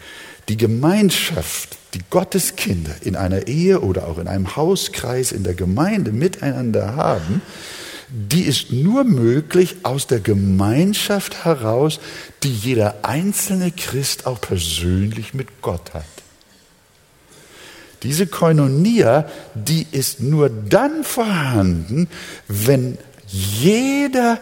die 0.49 0.57
Gemeinschaft, 0.57 1.77
die 1.93 2.01
Gottes 2.09 2.55
Kinder 2.55 2.95
in 3.01 3.15
einer 3.15 3.47
Ehe 3.47 3.81
oder 3.81 4.07
auch 4.07 4.17
in 4.17 4.27
einem 4.27 4.55
Hauskreis 4.55 5.31
in 5.31 5.43
der 5.43 5.55
Gemeinde 5.55 6.11
miteinander 6.11 6.95
haben, 6.95 7.41
die 8.09 8.43
ist 8.43 8.71
nur 8.71 9.03
möglich 9.03 9.77
aus 9.83 10.07
der 10.07 10.19
Gemeinschaft 10.19 11.43
heraus, 11.43 11.99
die 12.43 12.53
jeder 12.53 13.03
einzelne 13.03 13.71
Christ 13.71 14.25
auch 14.25 14.39
persönlich 14.39 15.33
mit 15.33 15.61
Gott 15.61 15.93
hat. 15.93 16.05
Diese 18.03 18.27
Koinonia, 18.27 19.29
die 19.55 19.85
ist 19.91 20.21
nur 20.21 20.49
dann 20.49 21.03
vorhanden, 21.03 22.07
wenn 22.47 22.97
jeder 23.27 24.39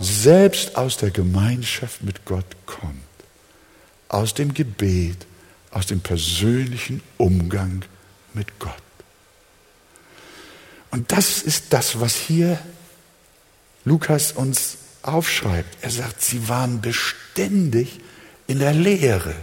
selbst 0.00 0.76
aus 0.76 0.96
der 0.96 1.10
Gemeinschaft 1.10 2.02
mit 2.02 2.24
Gott 2.24 2.46
kommt, 2.64 2.94
aus 4.08 4.32
dem 4.32 4.54
Gebet, 4.54 5.26
aus 5.70 5.86
dem 5.86 6.00
persönlichen 6.00 7.02
Umgang 7.18 7.84
mit 8.32 8.58
Gott. 8.58 8.72
Und 10.92 11.12
das 11.12 11.42
ist 11.42 11.72
das, 11.74 12.00
was 12.00 12.14
hier 12.14 12.58
Lukas 13.86 14.32
uns 14.32 14.76
aufschreibt. 15.02 15.78
Er 15.80 15.90
sagt, 15.90 16.20
sie 16.20 16.48
waren 16.48 16.82
beständig 16.82 18.00
in 18.48 18.58
der 18.58 18.74
Lehre 18.74 19.34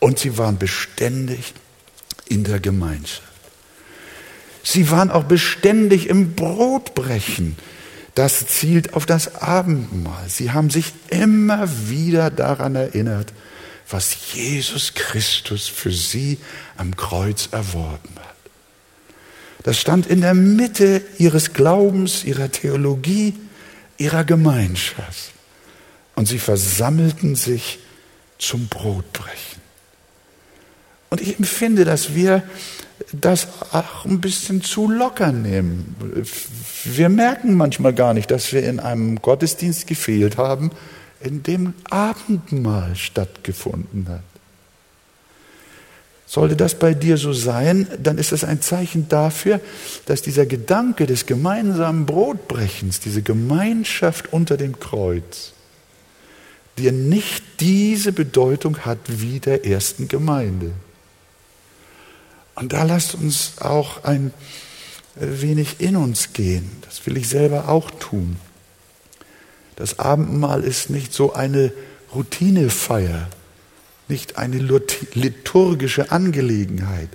und 0.00 0.18
sie 0.18 0.36
waren 0.36 0.58
beständig 0.58 1.54
in 2.28 2.42
der 2.42 2.58
Gemeinschaft. 2.58 3.22
Sie 4.64 4.90
waren 4.90 5.10
auch 5.10 5.24
beständig 5.24 6.08
im 6.08 6.34
Brotbrechen. 6.34 7.56
Das 8.14 8.46
zielt 8.48 8.94
auf 8.94 9.06
das 9.06 9.36
Abendmahl. 9.36 10.28
Sie 10.28 10.50
haben 10.50 10.68
sich 10.68 10.92
immer 11.08 11.68
wieder 11.88 12.30
daran 12.30 12.74
erinnert, 12.74 13.32
was 13.88 14.34
Jesus 14.34 14.94
Christus 14.94 15.68
für 15.68 15.92
sie 15.92 16.38
am 16.76 16.96
Kreuz 16.96 17.48
erworben 17.52 18.16
hat. 18.16 18.31
Das 19.62 19.78
stand 19.78 20.06
in 20.06 20.20
der 20.20 20.34
Mitte 20.34 21.02
ihres 21.18 21.52
Glaubens, 21.52 22.24
ihrer 22.24 22.50
Theologie, 22.50 23.34
ihrer 23.96 24.24
Gemeinschaft. 24.24 25.32
Und 26.14 26.26
sie 26.26 26.38
versammelten 26.38 27.36
sich 27.36 27.78
zum 28.38 28.66
Brotbrechen. 28.68 29.62
Und 31.10 31.20
ich 31.20 31.38
empfinde, 31.38 31.84
dass 31.84 32.14
wir 32.14 32.42
das 33.12 33.48
auch 33.72 34.04
ein 34.04 34.20
bisschen 34.20 34.62
zu 34.62 34.90
locker 34.90 35.32
nehmen. 35.32 35.94
Wir 36.84 37.08
merken 37.08 37.54
manchmal 37.54 37.92
gar 37.92 38.14
nicht, 38.14 38.30
dass 38.30 38.52
wir 38.52 38.62
in 38.64 38.80
einem 38.80 39.20
Gottesdienst 39.20 39.86
gefehlt 39.86 40.38
haben, 40.38 40.70
in 41.20 41.42
dem 41.42 41.74
Abendmahl 41.90 42.96
stattgefunden 42.96 44.08
hat. 44.08 44.31
Sollte 46.32 46.56
das 46.56 46.76
bei 46.76 46.94
dir 46.94 47.18
so 47.18 47.34
sein, 47.34 47.86
dann 48.02 48.16
ist 48.16 48.32
es 48.32 48.42
ein 48.42 48.62
Zeichen 48.62 49.06
dafür, 49.06 49.60
dass 50.06 50.22
dieser 50.22 50.46
Gedanke 50.46 51.04
des 51.04 51.26
gemeinsamen 51.26 52.06
Brotbrechens, 52.06 53.00
diese 53.00 53.20
Gemeinschaft 53.20 54.32
unter 54.32 54.56
dem 54.56 54.80
Kreuz, 54.80 55.52
dir 56.78 56.90
nicht 56.90 57.44
diese 57.60 58.12
Bedeutung 58.12 58.78
hat 58.78 58.98
wie 59.08 59.40
der 59.40 59.66
ersten 59.66 60.08
Gemeinde. 60.08 60.70
Und 62.54 62.72
da 62.72 62.84
lasst 62.84 63.14
uns 63.14 63.60
auch 63.60 64.04
ein 64.04 64.32
wenig 65.16 65.80
in 65.80 65.96
uns 65.96 66.32
gehen. 66.32 66.78
Das 66.86 67.04
will 67.04 67.18
ich 67.18 67.28
selber 67.28 67.68
auch 67.68 67.90
tun. 67.90 68.38
Das 69.76 69.98
Abendmahl 69.98 70.64
ist 70.64 70.88
nicht 70.88 71.12
so 71.12 71.34
eine 71.34 71.74
Routinefeier, 72.14 73.28
nicht 74.08 74.36
eine 74.36 74.58
liturgische 74.58 76.10
Angelegenheit, 76.10 77.08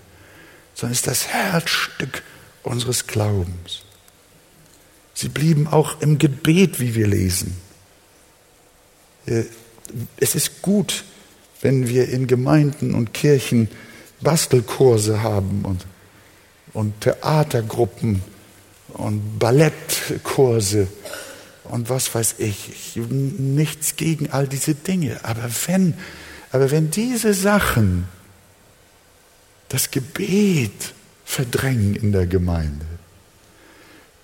sondern 0.74 0.94
ist 0.94 1.08
das 1.08 1.28
Herzstück 1.28 2.24
unseres 2.64 3.08
Glaubens. 3.08 3.82
Sie 5.14 5.30
blieben 5.30 5.68
auch 5.68 6.02
im 6.02 6.20
Gebet, 6.20 6.80
wie 6.80 6.94
wir 6.94 7.08
lesen. 7.08 7.58
Äh, 9.26 9.44
es 10.18 10.36
ist 10.36 10.62
gut, 10.62 11.04
wenn 11.62 11.88
wir 11.88 12.10
in 12.10 12.28
Gemeinden 12.28 12.94
und 12.94 13.14
Kirchen 13.14 13.70
Bastelkurse 14.22 15.24
haben 15.24 15.64
und, 15.64 15.86
und 16.74 17.02
Theatergruppen 17.02 18.22
und 18.90 19.40
Ballettkurse 19.40 20.88
und 21.66 21.90
was 21.90 22.14
weiß 22.14 22.36
ich. 22.40 22.96
Nichts 22.96 23.96
gegen 23.96 24.30
all 24.32 24.48
diese 24.48 24.76
Dinge. 24.76 25.20
Aber 25.24 25.50
wenn 25.68 25.96
aber 26.52 26.72
wenn 26.72 26.92
diese 26.92 27.34
Sachen 27.34 28.08
das 29.70 29.92
Gebet 29.92 30.94
verdrängen 31.26 31.96
in 31.96 32.12
der 32.12 32.26
Gemeinde, 32.26 32.86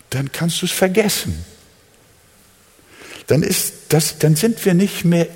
dann 0.10 0.32
kannst 0.32 0.62
du 0.62 0.66
es 0.66 0.72
vergessen. 0.72 1.44
Dann, 3.28 3.44
ist 3.44 3.74
das, 3.90 4.20
dann 4.20 4.36
sind 4.36 4.64
wir 4.64 4.74
nicht 4.74 5.06
mehr 5.06 5.28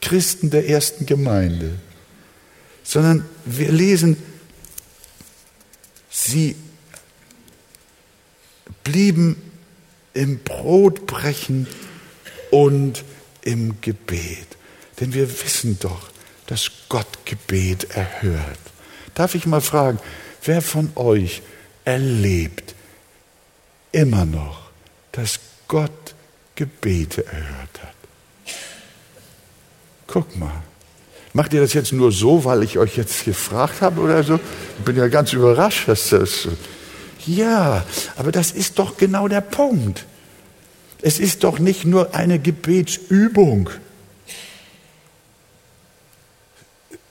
Christen 0.00 0.50
der 0.50 0.68
ersten 0.68 1.06
Gemeinde, 1.06 1.78
sondern 2.82 3.24
wir 3.44 3.70
lesen, 3.72 4.16
sie 6.10 6.56
blieben 8.84 9.36
im 10.14 10.38
Brotbrechen 10.38 11.66
und 12.50 13.04
im 13.42 13.80
Gebet. 13.80 14.55
Denn 15.00 15.12
wir 15.12 15.28
wissen 15.42 15.78
doch, 15.80 16.08
dass 16.46 16.70
Gott 16.88 17.06
Gebet 17.24 17.90
erhört. 17.90 18.58
Darf 19.14 19.34
ich 19.34 19.46
mal 19.46 19.60
fragen, 19.60 19.98
wer 20.44 20.62
von 20.62 20.92
euch 20.94 21.42
erlebt 21.84 22.74
immer 23.92 24.24
noch, 24.24 24.70
dass 25.12 25.40
Gott 25.68 26.14
Gebete 26.54 27.26
erhört 27.26 27.82
hat? 27.82 27.94
Guck 30.06 30.36
mal. 30.36 30.62
Macht 31.32 31.52
ihr 31.52 31.60
das 31.60 31.74
jetzt 31.74 31.92
nur 31.92 32.12
so, 32.12 32.44
weil 32.44 32.62
ich 32.62 32.78
euch 32.78 32.96
jetzt 32.96 33.24
gefragt 33.24 33.82
habe 33.82 34.00
oder 34.00 34.22
so? 34.22 34.40
Ich 34.78 34.84
bin 34.84 34.96
ja 34.96 35.08
ganz 35.08 35.34
überrascht, 35.34 35.88
dass 35.88 36.08
das. 36.08 36.48
Ja, 37.26 37.84
aber 38.16 38.32
das 38.32 38.52
ist 38.52 38.78
doch 38.78 38.96
genau 38.96 39.28
der 39.28 39.42
Punkt. 39.42 40.06
Es 41.02 41.18
ist 41.18 41.44
doch 41.44 41.58
nicht 41.58 41.84
nur 41.84 42.14
eine 42.14 42.38
Gebetsübung. 42.38 43.68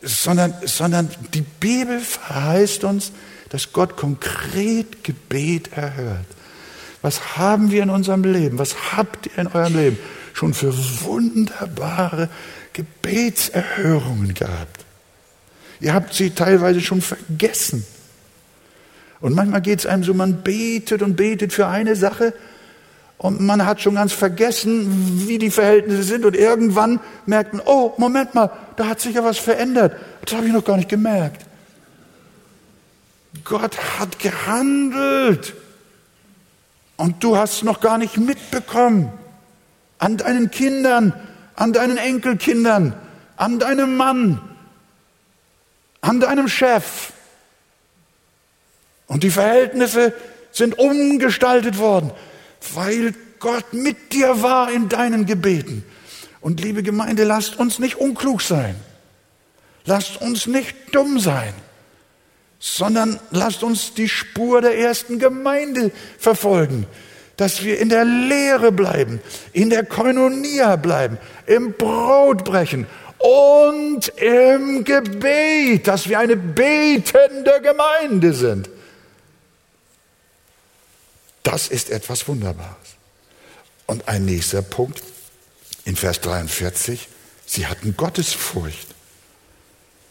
Sondern, 0.06 0.54
sondern 0.66 1.10
die 1.34 1.42
Bibel 1.42 2.00
verheißt 2.00 2.84
uns, 2.84 3.12
dass 3.50 3.74
Gott 3.74 3.98
konkret 3.98 5.04
Gebet 5.04 5.74
erhört. 5.74 6.26
Was 7.02 7.38
haben 7.38 7.72
wir 7.72 7.84
in 7.84 7.90
unserem 7.90 8.24
Leben? 8.24 8.58
Was 8.58 8.94
habt 8.94 9.28
ihr 9.28 9.38
in 9.38 9.48
eurem 9.48 9.76
Leben 9.76 10.00
schon 10.34 10.54
für 10.54 10.74
wunderbare 11.04 12.30
Gebetserhörungen 12.74 14.34
gehabt? 14.34 14.86
Ihr 15.80 15.94
habt 15.94 16.14
sie 16.14 16.32
teilweise 16.32 16.82
schon 16.82 17.02
vergessen. 17.02 17.86
Und 19.20 19.36
manchmal 19.36 19.62
geht 19.62 19.80
es 19.80 19.86
einem 19.86 20.04
so, 20.04 20.14
man 20.14 20.42
betet 20.42 21.02
und 21.02 21.16
betet 21.16 21.54
für 21.54 21.68
eine 21.68 21.96
Sache 21.96 22.34
und 23.18 23.42
man 23.42 23.66
hat 23.66 23.82
schon 23.82 23.96
ganz 23.96 24.12
vergessen, 24.12 25.28
wie 25.28 25.38
die 25.38 25.50
Verhältnisse 25.50 26.04
sind. 26.04 26.26
Und 26.26 26.36
irgendwann 26.36 27.00
merkt 27.26 27.54
man, 27.54 27.62
oh, 27.66 27.94
Moment 27.98 28.36
mal, 28.36 28.52
da 28.76 28.88
hat 28.88 29.00
sich 29.00 29.16
ja 29.16 29.24
was 29.24 29.38
verändert. 29.38 29.96
Das 30.24 30.36
habe 30.36 30.48
ich 30.48 30.54
noch 30.54 30.66
gar 30.66 30.78
nicht 30.78 30.90
gemerkt. 30.90 31.46
Gott 33.44 33.78
hat 34.00 34.20
gehandelt. 34.20 35.54
Und 36.98 37.24
du 37.24 37.38
hast 37.38 37.54
es 37.54 37.64
noch 37.64 37.80
gar 37.80 37.98
nicht 37.98 38.18
mitbekommen. 38.18 39.12
An 39.98 40.18
deinen 40.18 40.52
Kindern, 40.52 41.14
an 41.56 41.72
deinen 41.72 41.98
Enkelkindern, 41.98 42.96
an 43.38 43.60
deinem 43.60 43.96
Mann, 43.96 44.42
an 46.02 46.20
deinem 46.20 46.50
Chef. 46.50 47.14
Und 49.08 49.24
die 49.24 49.30
Verhältnisse 49.30 50.14
sind 50.52 50.78
umgestaltet 50.78 51.78
worden 51.78 52.12
weil 52.74 53.14
Gott 53.40 53.74
mit 53.74 54.14
dir 54.14 54.42
war 54.42 54.72
in 54.72 54.90
deinen 54.90 55.26
Gebeten. 55.26 55.84
Und 56.42 56.62
liebe 56.62 56.84
Gemeinde, 56.84 57.24
lasst 57.24 57.60
uns 57.60 57.80
nicht 57.80 57.96
unklug 57.96 58.42
sein. 58.42 58.76
Lasst 59.86 60.22
uns 60.22 60.48
nicht 60.48 60.76
dumm 60.92 61.20
sein, 61.20 61.54
sondern 62.60 63.20
lasst 63.30 63.62
uns 63.64 63.94
die 63.94 64.10
Spur 64.10 64.62
der 64.62 64.78
ersten 64.78 65.20
Gemeinde 65.20 65.92
verfolgen, 66.18 66.88
dass 67.38 67.64
wir 67.64 67.80
in 67.80 67.90
der 67.90 68.06
Lehre 68.06 68.72
bleiben, 68.72 69.20
in 69.54 69.70
der 69.70 69.86
Koinonia 69.86 70.76
bleiben, 70.76 71.20
im 71.46 71.74
Brot 71.74 72.44
brechen 72.46 72.88
und 73.20 74.08
im 74.18 74.84
Gebet, 74.84 75.88
dass 75.88 76.10
wir 76.10 76.20
eine 76.20 76.36
betende 76.36 77.62
Gemeinde 77.62 78.34
sind. 78.34 78.70
Das 81.46 81.68
ist 81.68 81.92
etwas 81.92 82.28
Wunderbares. 82.28 82.96
Und 83.86 84.08
ein 84.08 84.26
nächster 84.26 84.64
Punkt 84.64 85.04
in 85.86 85.96
Vers 85.96 86.20
43, 86.22 87.08
sie 87.46 87.68
hatten 87.68 87.96
Gottesfurcht. 87.96 88.88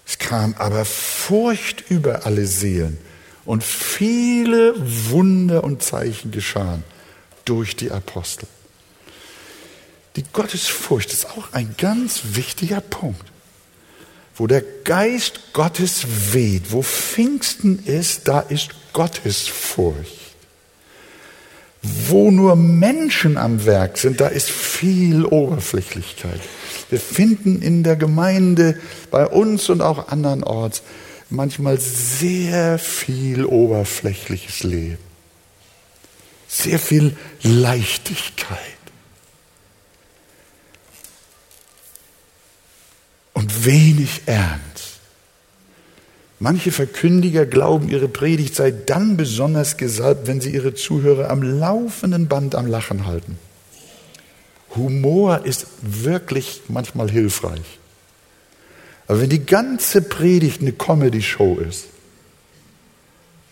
Es 0.07 0.19
kam 0.19 0.55
aber 0.59 0.85
Furcht 0.85 1.91
über 1.91 2.25
alle 2.25 2.47
Seelen 2.47 2.99
und 3.45 3.65
viele 3.65 4.75
Wunder 5.11 5.65
und 5.65 5.83
Zeichen 5.83 6.31
geschahen 6.31 6.85
durch 7.45 7.75
die 7.75 7.91
Apostel. 7.91 8.47
Die 10.15 10.23
Gottesfurcht 10.33 11.13
ist 11.13 11.27
auch 11.31 11.53
ein 11.53 11.75
ganz 11.77 12.21
wichtiger 12.35 12.81
Punkt. 12.81 13.27
Wo 14.37 14.47
der 14.47 14.63
Geist 14.63 15.53
Gottes 15.53 16.33
weht, 16.33 16.71
wo 16.71 16.83
Pfingsten 16.83 17.85
ist, 17.87 18.29
da 18.29 18.39
ist 18.39 18.71
Gottesfurcht. 18.93 20.24
Wo 21.85 22.31
nur 22.31 22.57
Menschen 22.57 23.37
am 23.37 23.67
Werk 23.67 23.99
sind, 23.99 24.19
da 24.19 24.29
ist 24.29 24.51
viel 24.51 25.27
Oberflächlichkeit. 25.27 26.41
Wir 26.89 26.99
finden 26.99 27.61
in 27.61 27.83
der 27.83 27.97
Gemeinde, 27.97 28.81
bei 29.11 29.27
uns 29.27 29.69
und 29.69 29.83
auch 29.83 30.09
andernorts, 30.09 30.83
manchmal 31.29 31.79
sehr 31.79 32.79
viel 32.79 33.45
oberflächliches 33.45 34.63
Leben. 34.63 34.99
Sehr 36.49 36.79
viel 36.79 37.17
Leichtigkeit. 37.43 38.59
Und 43.35 43.67
wenig 43.67 44.23
Ernst. 44.25 44.74
Manche 46.41 46.73
Verkündiger 46.73 47.47
glauben, 47.47 47.89
ihre 47.89 48.09
Predigt 48.09 48.55
sei 48.55 48.71
dann 48.73 49.17
besonders 49.17 49.77
gesalbt, 49.77 50.27
wenn 50.27 50.41
sie 50.41 50.51
ihre 50.51 50.75
Zuhörer 50.75 51.31
am 51.31 51.43
laufenden 51.43 52.27
Band 52.27 52.55
am 52.55 52.67
Lachen 52.67 53.07
halten. 53.07 53.39
Humor 54.75 55.45
ist 55.45 55.67
wirklich 55.81 56.63
manchmal 56.69 57.11
hilfreich. 57.11 57.79
Aber 59.07 59.21
wenn 59.21 59.31
die 59.31 59.45
ganze 59.45 60.03
Predigt 60.03 60.61
eine 60.61 60.73
Comedy-Show 60.73 61.59
ist, 61.59 61.87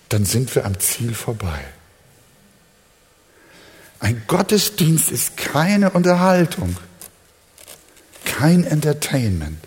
dann 0.09 0.25
sind 0.25 0.55
wir 0.55 0.65
am 0.65 0.79
Ziel 0.79 1.15
vorbei. 1.15 1.61
Ein 4.01 4.23
Gottesdienst 4.27 5.13
ist 5.13 5.37
keine 5.37 5.91
Unterhaltung, 5.91 6.77
kein 8.25 8.65
Entertainment, 8.65 9.59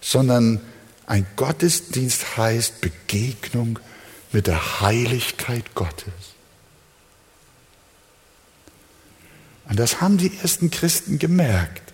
sondern 0.00 0.60
ein 1.06 1.26
Gottesdienst 1.36 2.36
heißt 2.36 2.80
Begegnung 2.80 3.78
mit 4.32 4.48
der 4.48 4.80
Heiligkeit 4.80 5.74
Gottes. 5.74 6.12
Und 9.68 9.78
das 9.78 10.00
haben 10.00 10.18
die 10.18 10.36
ersten 10.38 10.70
Christen 10.70 11.18
gemerkt. 11.18 11.92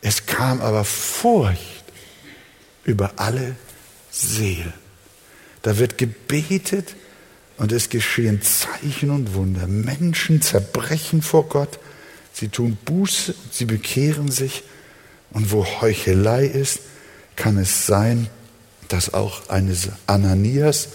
Es 0.00 0.26
kam 0.26 0.60
aber 0.60 0.84
Furcht 0.84 1.84
über 2.84 3.12
alle 3.16 3.56
Seelen. 4.10 4.72
Da 5.62 5.78
wird 5.78 5.98
gebetet 5.98 6.94
und 7.56 7.72
es 7.72 7.88
geschehen 7.88 8.40
Zeichen 8.42 9.10
und 9.10 9.34
Wunder. 9.34 9.66
Menschen 9.66 10.42
zerbrechen 10.42 11.22
vor 11.22 11.48
Gott, 11.48 11.78
sie 12.32 12.48
tun 12.48 12.78
Buße, 12.84 13.34
sie 13.50 13.64
bekehren 13.64 14.30
sich. 14.30 14.62
Und 15.30 15.50
wo 15.50 15.64
Heuchelei 15.64 16.46
ist, 16.46 16.80
kann 17.36 17.58
es 17.58 17.86
sein, 17.86 18.28
dass 18.88 19.14
auch 19.14 19.48
eine 19.48 19.76
Ananias 20.06 20.88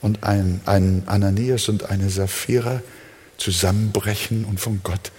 und 0.00 0.22
ein, 0.22 0.60
ein 0.66 1.04
Ananias 1.06 1.68
und 1.68 1.90
eine 1.90 2.10
Sapphira 2.10 2.82
zusammenbrechen 3.38 4.44
und 4.44 4.60
von 4.60 4.80
Gott 4.82 5.12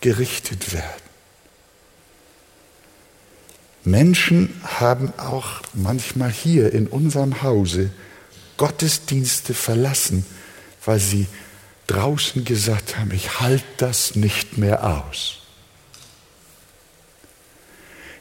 gerichtet 0.00 0.72
werden. 0.72 1.06
Menschen 3.84 4.60
haben 4.64 5.12
auch 5.16 5.62
manchmal 5.72 6.30
hier 6.30 6.72
in 6.72 6.88
unserem 6.88 7.42
Hause 7.42 7.90
Gottesdienste 8.56 9.54
verlassen, 9.54 10.26
weil 10.84 10.98
sie 10.98 11.26
draußen 11.86 12.44
gesagt 12.44 12.98
haben, 12.98 13.12
ich 13.12 13.40
halte 13.40 13.64
das 13.76 14.16
nicht 14.16 14.58
mehr 14.58 14.84
aus. 14.84 15.45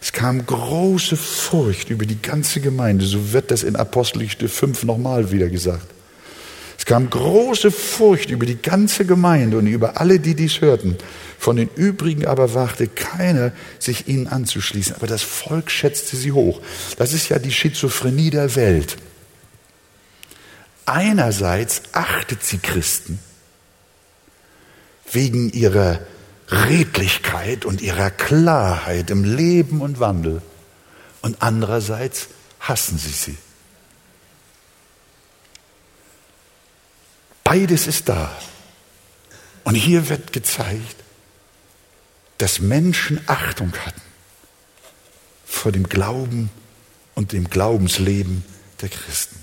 Es 0.06 0.12
kam 0.14 0.46
große 0.46 1.18
Furcht 1.18 1.90
über 1.90 2.06
die 2.06 2.22
ganze 2.22 2.62
Gemeinde, 2.62 3.06
so 3.06 3.34
wird 3.34 3.50
das 3.50 3.64
in 3.64 3.76
Apostelgeschichte 3.76 4.50
5 4.50 4.84
nochmal 4.84 5.32
wieder 5.32 5.50
gesagt. 5.50 5.88
Es 6.78 6.86
kam 6.86 7.10
große 7.10 7.72
Furcht 7.72 8.30
über 8.30 8.46
die 8.46 8.62
ganze 8.62 9.06
Gemeinde 9.06 9.58
und 9.58 9.66
über 9.66 10.00
alle, 10.00 10.20
die 10.20 10.36
dies 10.36 10.62
hörten. 10.62 10.96
Von 11.40 11.56
den 11.56 11.70
übrigen 11.70 12.28
aber 12.28 12.54
wagte 12.54 12.88
keiner, 12.88 13.52
sich 13.80 14.08
ihnen 14.08 14.28
anzuschließen. 14.28 14.96
Aber 14.96 15.08
das 15.08 15.24
Volk 15.24 15.72
schätzte 15.72 16.18
sie 16.18 16.34
hoch. 16.34 16.62
Das 17.00 17.12
ist 17.12 17.30
ja 17.30 17.40
die 17.40 17.52
Schizophrenie 17.52 18.30
der 18.30 18.56
Welt. 18.56 18.98
Einerseits 20.86 21.82
achtet 21.94 22.44
sie 22.44 22.60
Christen 22.60 23.18
wegen 25.12 25.50
ihrer 25.50 26.00
Redlichkeit 26.50 27.66
und 27.66 27.82
ihrer 27.82 28.12
Klarheit 28.12 29.10
im 29.10 29.24
Leben 29.24 29.82
und 29.82 30.00
Wandel. 30.00 30.42
Und 31.22 31.42
andererseits 31.42 32.28
hassen 32.60 32.98
sie 32.98 33.10
sie. 33.10 33.38
Beides 37.44 37.88
ist 37.88 38.10
da. 38.10 38.32
Und 39.64 39.76
hier 39.76 40.10
wird 40.10 40.34
gezeigt, 40.34 40.96
dass 42.38 42.60
Menschen 42.60 43.22
Achtung 43.28 43.74
hatten 43.86 44.02
vor 45.46 45.72
dem 45.72 45.88
Glauben 45.88 46.50
und 47.16 47.32
dem 47.32 47.50
Glaubensleben 47.50 48.44
der 48.82 48.90
Christen. 48.90 49.38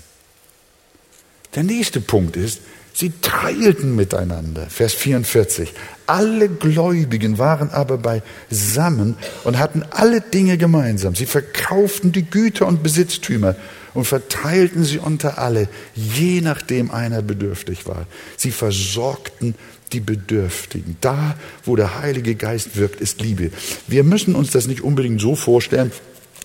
Der 1.55 1.63
nächste 1.63 2.01
Punkt 2.01 2.35
ist, 2.35 2.61
sie 2.93 3.11
teilten 3.21 3.95
miteinander. 3.95 4.67
Vers 4.69 4.93
44. 4.93 5.73
Alle 6.05 6.49
Gläubigen 6.49 7.37
waren 7.37 7.69
aber 7.71 7.97
beisammen 7.97 9.15
und 9.43 9.57
hatten 9.57 9.83
alle 9.89 10.21
Dinge 10.21 10.57
gemeinsam. 10.57 11.15
Sie 11.15 11.25
verkauften 11.25 12.11
die 12.11 12.23
Güter 12.23 12.67
und 12.67 12.83
Besitztümer 12.83 13.55
und 13.93 14.05
verteilten 14.05 14.83
sie 14.83 14.99
unter 14.99 15.37
alle, 15.37 15.67
je 15.95 16.41
nachdem 16.41 16.91
einer 16.91 17.21
bedürftig 17.21 17.85
war. 17.85 18.05
Sie 18.37 18.51
versorgten 18.51 19.55
die 19.91 19.99
Bedürftigen. 19.99 20.97
Da, 21.01 21.35
wo 21.65 21.75
der 21.75 22.01
Heilige 22.01 22.35
Geist 22.35 22.75
wirkt, 22.75 22.99
ist 22.99 23.21
Liebe. 23.21 23.51
Wir 23.87 24.03
müssen 24.03 24.35
uns 24.35 24.51
das 24.51 24.67
nicht 24.67 24.81
unbedingt 24.81 25.21
so 25.21 25.35
vorstellen, 25.35 25.91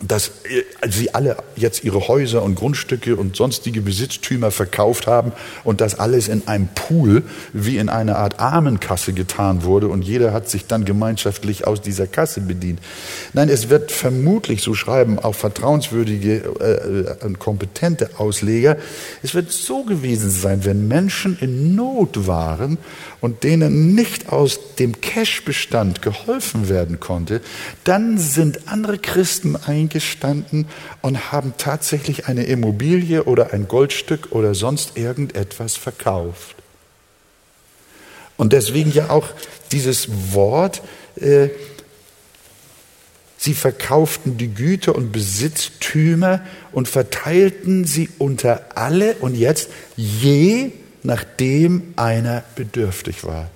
dass 0.03 0.29
äh, 0.45 0.63
sie 0.89 1.15
alle 1.15 1.37
jetzt 1.57 1.83
ihre 1.83 2.07
Häuser 2.07 2.43
und 2.43 2.55
Grundstücke 2.55 3.17
und 3.17 3.37
sonstige 3.37 3.81
Besitztümer 3.81 4.51
verkauft 4.51 5.07
haben 5.07 5.33
und 5.65 5.81
das 5.81 5.99
alles 5.99 6.29
in 6.29 6.47
einem 6.47 6.69
Pool 6.69 7.25
wie 7.53 7.79
in 7.79 7.89
einer 7.89 8.17
Art 8.17 8.39
Armenkasse 8.39 9.13
getan 9.13 9.65
wurde 9.65 9.89
und 9.89 10.03
jeder 10.03 10.33
hat 10.33 10.49
sich 10.49 10.67
dann 10.67 10.85
gemeinschaftlich 10.85 11.67
aus 11.67 11.81
dieser 11.81 12.07
Kasse 12.07 12.41
bedient. 12.41 12.81
Nein, 13.33 13.49
es 13.49 13.71
wird 13.71 13.91
vermutlich, 13.91 14.63
so 14.63 14.75
schreiben 14.75 15.19
auch 15.19 15.35
vertrauenswürdige 15.35 17.17
äh, 17.21 17.25
und 17.25 17.39
kompetente 17.41 18.11
Ausleger, 18.19 18.77
es 19.23 19.35
wird 19.35 19.51
so 19.51 19.83
gewesen 19.83 20.31
sein, 20.31 20.65
wenn 20.65 20.87
Menschen 20.87 21.39
in 21.41 21.75
Not 21.75 22.27
waren 22.27 22.79
und 23.21 23.43
denen 23.43 23.95
nicht 23.95 24.33
aus 24.33 24.77
dem 24.79 25.01
Cashbestand 25.01 26.03
geholfen 26.03 26.69
werden 26.69 27.01
konnte, 27.01 27.41
dann 27.85 28.19
sind 28.19 28.69
andere 28.69 28.99
Christen 28.99 29.57
eingestanden 29.89 30.67
und 31.03 31.33
haben 31.33 31.55
tatsächlich 31.57 32.27
eine 32.27 32.45
Immobilie 32.45 33.25
oder 33.25 33.53
ein 33.53 33.69
Goldstück 33.69 34.33
oder 34.33 34.55
sonst 34.55 34.97
irgendetwas 34.97 35.77
verkauft. 35.77 36.57
Und 38.37 38.53
deswegen 38.53 38.93
ja 38.93 39.11
auch 39.11 39.29
dieses 39.73 40.09
Wort, 40.33 40.83
äh, 41.17 41.49
sie 43.37 43.55
verkauften 43.55 44.37
die 44.37 44.49
Güter 44.49 44.95
und 44.95 45.11
Besitztümer 45.11 46.43
und 46.73 46.87
verteilten 46.87 47.85
sie 47.85 48.09
unter 48.19 48.77
alle 48.77 49.15
und 49.17 49.35
jetzt 49.35 49.71
je 49.97 50.73
nachdem 51.03 51.95
einer 51.97 52.45
bedürftig 52.55 53.25
war. 53.25 53.51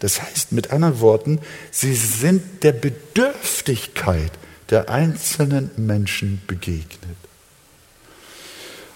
Das 0.00 0.20
heißt 0.20 0.52
mit 0.52 0.70
anderen 0.72 1.00
Worten, 1.00 1.40
sie 1.70 1.94
sind 1.94 2.62
der 2.62 2.72
Bedürftigkeit 2.72 4.32
der 4.70 4.90
einzelnen 4.90 5.70
Menschen 5.76 6.42
begegnet. 6.46 7.16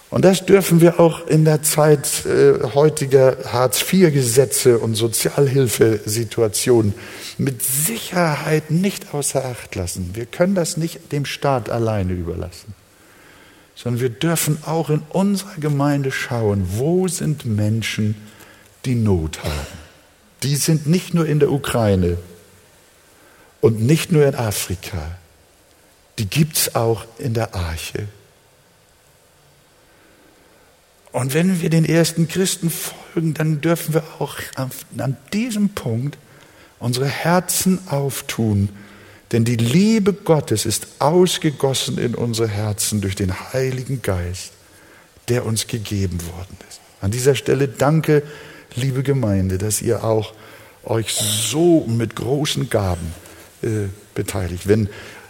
Und 0.09 0.25
das 0.25 0.45
dürfen 0.45 0.81
wir 0.81 0.99
auch 0.99 1.25
in 1.27 1.45
der 1.45 1.63
Zeit 1.63 2.25
äh, 2.25 2.61
heutiger 2.73 3.37
Hartz-IV-Gesetze 3.45 4.77
und 4.79 4.95
Sozialhilfesituationen 4.95 6.93
mit 7.37 7.63
Sicherheit 7.63 8.71
nicht 8.71 9.13
außer 9.13 9.45
Acht 9.45 9.73
lassen. 9.75 10.11
Wir 10.13 10.25
können 10.25 10.53
das 10.53 10.75
nicht 10.75 11.13
dem 11.13 11.25
Staat 11.25 11.69
alleine 11.69 12.11
überlassen 12.11 12.73
sondern 13.81 14.01
wir 14.01 14.09
dürfen 14.09 14.59
auch 14.63 14.89
in 14.89 15.01
unserer 15.09 15.55
Gemeinde 15.59 16.11
schauen, 16.11 16.67
wo 16.73 17.07
sind 17.07 17.45
Menschen, 17.45 18.15
die 18.85 18.95
Not 18.95 19.43
haben. 19.43 19.79
Die 20.43 20.55
sind 20.55 20.85
nicht 20.85 21.13
nur 21.13 21.25
in 21.25 21.39
der 21.39 21.51
Ukraine 21.51 22.17
und 23.59 23.81
nicht 23.81 24.11
nur 24.11 24.25
in 24.25 24.35
Afrika, 24.35 25.17
die 26.21 26.27
gibt 26.27 26.55
es 26.55 26.75
auch 26.75 27.03
in 27.17 27.33
der 27.33 27.55
Arche. 27.55 28.07
Und 31.11 31.33
wenn 31.33 31.61
wir 31.61 31.71
den 31.71 31.83
ersten 31.83 32.27
Christen 32.27 32.69
folgen, 32.69 33.33
dann 33.33 33.59
dürfen 33.59 33.95
wir 33.95 34.03
auch 34.19 34.35
an 34.97 35.17
diesem 35.33 35.69
Punkt 35.69 36.19
unsere 36.77 37.07
Herzen 37.07 37.79
auftun. 37.87 38.69
Denn 39.31 39.45
die 39.45 39.55
Liebe 39.55 40.13
Gottes 40.13 40.67
ist 40.67 40.85
ausgegossen 40.99 41.97
in 41.97 42.13
unsere 42.13 42.47
Herzen 42.47 43.01
durch 43.01 43.15
den 43.15 43.33
Heiligen 43.51 44.03
Geist, 44.03 44.51
der 45.27 45.43
uns 45.43 45.65
gegeben 45.65 46.19
worden 46.27 46.55
ist. 46.69 46.81
An 47.01 47.09
dieser 47.09 47.33
Stelle 47.33 47.67
danke, 47.67 48.21
liebe 48.75 49.01
Gemeinde, 49.01 49.57
dass 49.57 49.81
ihr 49.81 50.03
auch 50.03 50.35
euch 50.83 51.13
so 51.13 51.83
mit 51.87 52.15
großen 52.15 52.69
Gaben 52.69 53.11
äh, 53.63 53.87
beteiligt. 54.13 54.67
Wenn 54.67 54.87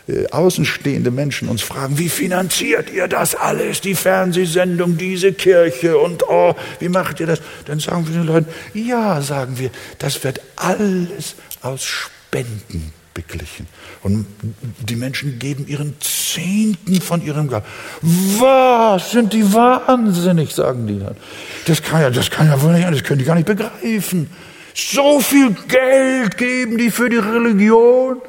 äh, 0.07 0.27
außenstehende 0.27 1.11
Menschen 1.11 1.47
uns 1.47 1.61
fragen, 1.61 1.97
wie 1.97 2.09
finanziert 2.09 2.91
ihr 2.91 3.07
das 3.07 3.35
alles, 3.35 3.81
die 3.81 3.95
Fernsehsendung, 3.95 4.97
diese 4.97 5.33
Kirche 5.33 5.97
und 5.97 6.23
oh, 6.27 6.55
wie 6.79 6.89
macht 6.89 7.19
ihr 7.19 7.27
das? 7.27 7.41
Dann 7.65 7.79
sagen 7.79 8.07
wir 8.07 8.13
den 8.13 8.27
Leuten, 8.27 8.47
ja, 8.73 9.21
sagen 9.21 9.59
wir, 9.59 9.69
das 9.99 10.23
wird 10.23 10.41
alles 10.55 11.35
aus 11.61 11.83
Spenden 11.83 12.93
beglichen. 13.13 13.67
Und 14.03 14.25
die 14.87 14.95
Menschen 14.95 15.37
geben 15.37 15.67
ihren 15.67 15.95
Zehnten 15.99 17.01
von 17.01 17.21
ihrem 17.21 17.47
Gab. 17.47 17.65
Was 18.01 19.11
sind 19.11 19.33
die 19.33 19.53
wahnsinnig, 19.53 20.53
sagen 20.53 20.87
die 20.87 20.99
dann. 20.99 21.15
Das 21.65 21.83
kann 21.83 22.01
ja, 22.01 22.09
das 22.09 22.31
kann 22.31 22.47
ja 22.47 22.61
wohl 22.61 22.73
nicht, 22.73 22.89
das 22.89 23.03
können 23.03 23.19
die 23.19 23.25
gar 23.25 23.35
nicht 23.35 23.47
begreifen. 23.47 24.29
So 24.73 25.19
viel 25.19 25.55
Geld 25.67 26.37
geben 26.37 26.77
die 26.77 26.89
für 26.89 27.09
die 27.09 27.17
Religion. 27.17 28.21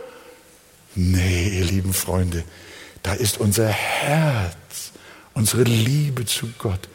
Nee, 0.95 1.49
ihr 1.59 1.65
lieben 1.65 1.93
Freunde, 1.93 2.45
da 3.03 3.15
ist 3.15 3.39
unser 3.39 3.69
Herz, 3.69 4.57
unsere 5.35 5.63
Liebe 5.65 6.27
zu 6.27 6.49
Gott. 6.59 6.89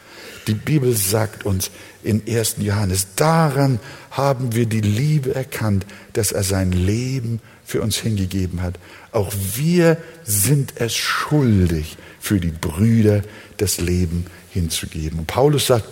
Die 0.47 0.53
Bibel 0.53 0.95
sagt 0.95 1.45
uns 1.45 1.71
in 2.03 2.21
1. 2.27 2.57
Johannes, 2.59 3.07
daran 3.15 3.79
haben 4.11 4.55
wir 4.55 4.65
die 4.65 4.81
Liebe 4.81 5.35
erkannt, 5.35 5.85
dass 6.13 6.31
er 6.31 6.43
sein 6.43 6.71
Leben 6.71 7.41
für 7.65 7.81
uns 7.81 7.97
hingegeben 7.97 8.61
hat. 8.61 8.79
Auch 9.11 9.33
wir 9.55 9.97
sind 10.23 10.73
es 10.77 10.95
schuldig, 10.95 11.97
für 12.19 12.39
die 12.39 12.51
Brüder 12.51 13.23
das 13.57 13.79
Leben 13.79 14.25
hinzugeben. 14.51 15.19
Und 15.19 15.27
Paulus 15.27 15.67
sagt, 15.67 15.85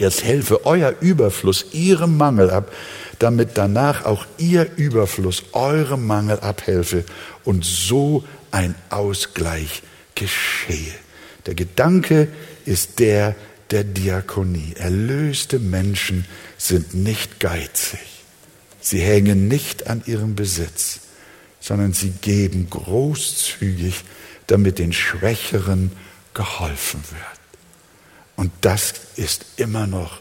jetzt 0.00 0.24
helfe 0.24 0.66
euer 0.66 0.94
Überfluss 1.00 1.66
ihrem 1.72 2.16
Mangel 2.16 2.50
ab, 2.50 2.72
damit 3.18 3.50
danach 3.54 4.06
auch 4.06 4.26
ihr 4.38 4.66
Überfluss 4.76 5.44
eurem 5.52 6.06
Mangel 6.06 6.40
abhelfe 6.40 7.04
und 7.44 7.64
so 7.64 8.24
ein 8.50 8.74
Ausgleich 8.88 9.82
geschehe. 10.14 10.94
Der 11.46 11.54
Gedanke 11.54 12.28
ist 12.64 12.98
der 12.98 13.36
der 13.70 13.84
Diakonie. 13.84 14.72
Erlöste 14.76 15.58
Menschen 15.58 16.24
sind 16.58 16.94
nicht 16.94 17.38
geizig. 17.38 18.00
Sie 18.80 19.00
hängen 19.00 19.48
nicht 19.48 19.86
an 19.86 20.02
ihrem 20.06 20.34
Besitz, 20.34 21.00
sondern 21.60 21.92
sie 21.92 22.10
geben 22.10 22.68
großzügig, 22.70 24.02
damit 24.46 24.78
den 24.78 24.92
Schwächeren 24.92 25.92
geholfen 26.34 27.04
wird. 27.10 27.39
Und 28.40 28.52
das 28.62 28.94
ist 29.16 29.44
immer 29.58 29.86
noch 29.86 30.20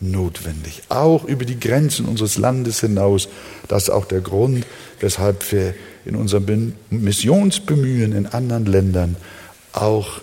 notwendig, 0.00 0.82
auch 0.88 1.22
über 1.22 1.44
die 1.44 1.60
Grenzen 1.60 2.06
unseres 2.06 2.36
Landes 2.36 2.80
hinaus. 2.80 3.28
Das 3.68 3.84
ist 3.84 3.90
auch 3.90 4.06
der 4.06 4.22
Grund, 4.22 4.66
weshalb 4.98 5.52
wir 5.52 5.76
in 6.04 6.16
unserem 6.16 6.74
Missionsbemühen 6.90 8.10
in 8.10 8.26
anderen 8.26 8.66
Ländern 8.66 9.14
auch 9.72 10.20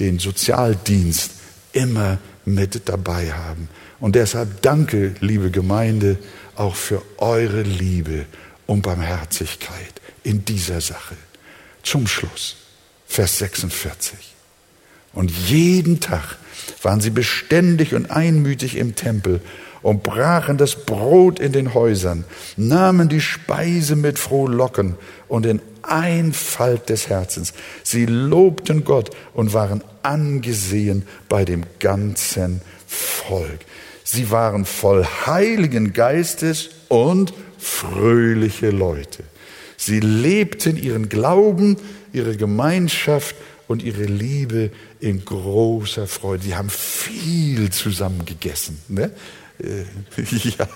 den 0.00 0.18
Sozialdienst 0.18 1.30
immer 1.72 2.18
mit 2.44 2.88
dabei 2.88 3.32
haben. 3.32 3.68
Und 4.00 4.16
deshalb 4.16 4.60
danke, 4.62 5.14
liebe 5.20 5.52
Gemeinde, 5.52 6.18
auch 6.56 6.74
für 6.74 7.00
eure 7.18 7.62
Liebe 7.62 8.26
und 8.66 8.82
Barmherzigkeit 8.82 10.00
in 10.24 10.44
dieser 10.44 10.80
Sache. 10.80 11.14
Zum 11.84 12.08
Schluss, 12.08 12.56
Vers 13.06 13.38
46. 13.38 14.37
Und 15.12 15.30
jeden 15.30 16.00
Tag 16.00 16.36
waren 16.82 17.00
sie 17.00 17.10
beständig 17.10 17.94
und 17.94 18.10
einmütig 18.10 18.76
im 18.76 18.94
Tempel 18.94 19.40
und 19.82 20.02
brachen 20.02 20.58
das 20.58 20.84
Brot 20.84 21.40
in 21.40 21.52
den 21.52 21.74
Häusern, 21.74 22.24
nahmen 22.56 23.08
die 23.08 23.20
Speise 23.20 23.96
mit 23.96 24.18
Frohlocken 24.18 24.96
und 25.28 25.46
in 25.46 25.60
Einfalt 25.82 26.88
des 26.88 27.08
Herzens. 27.08 27.54
Sie 27.82 28.06
lobten 28.06 28.84
Gott 28.84 29.10
und 29.32 29.54
waren 29.54 29.82
angesehen 30.02 31.04
bei 31.28 31.44
dem 31.44 31.64
ganzen 31.78 32.60
Volk. 32.86 33.60
Sie 34.04 34.30
waren 34.30 34.64
voll 34.64 35.06
Heiligen 35.26 35.92
Geistes 35.92 36.70
und 36.88 37.32
fröhliche 37.58 38.70
Leute. 38.70 39.24
Sie 39.76 40.00
lebten 40.00 40.76
ihren 40.76 41.08
Glauben, 41.08 41.76
ihre 42.12 42.36
Gemeinschaft 42.36 43.36
und 43.68 43.82
ihre 43.82 44.04
Liebe 44.04 44.70
in 45.00 45.24
großer 45.24 46.06
Freude. 46.06 46.44
Sie 46.44 46.56
haben 46.56 46.70
viel 46.70 47.70
zusammen 47.70 48.24
gegessen. 48.24 48.80
Ne? 48.88 49.12
Äh, 49.60 49.84
ja, 50.58 50.68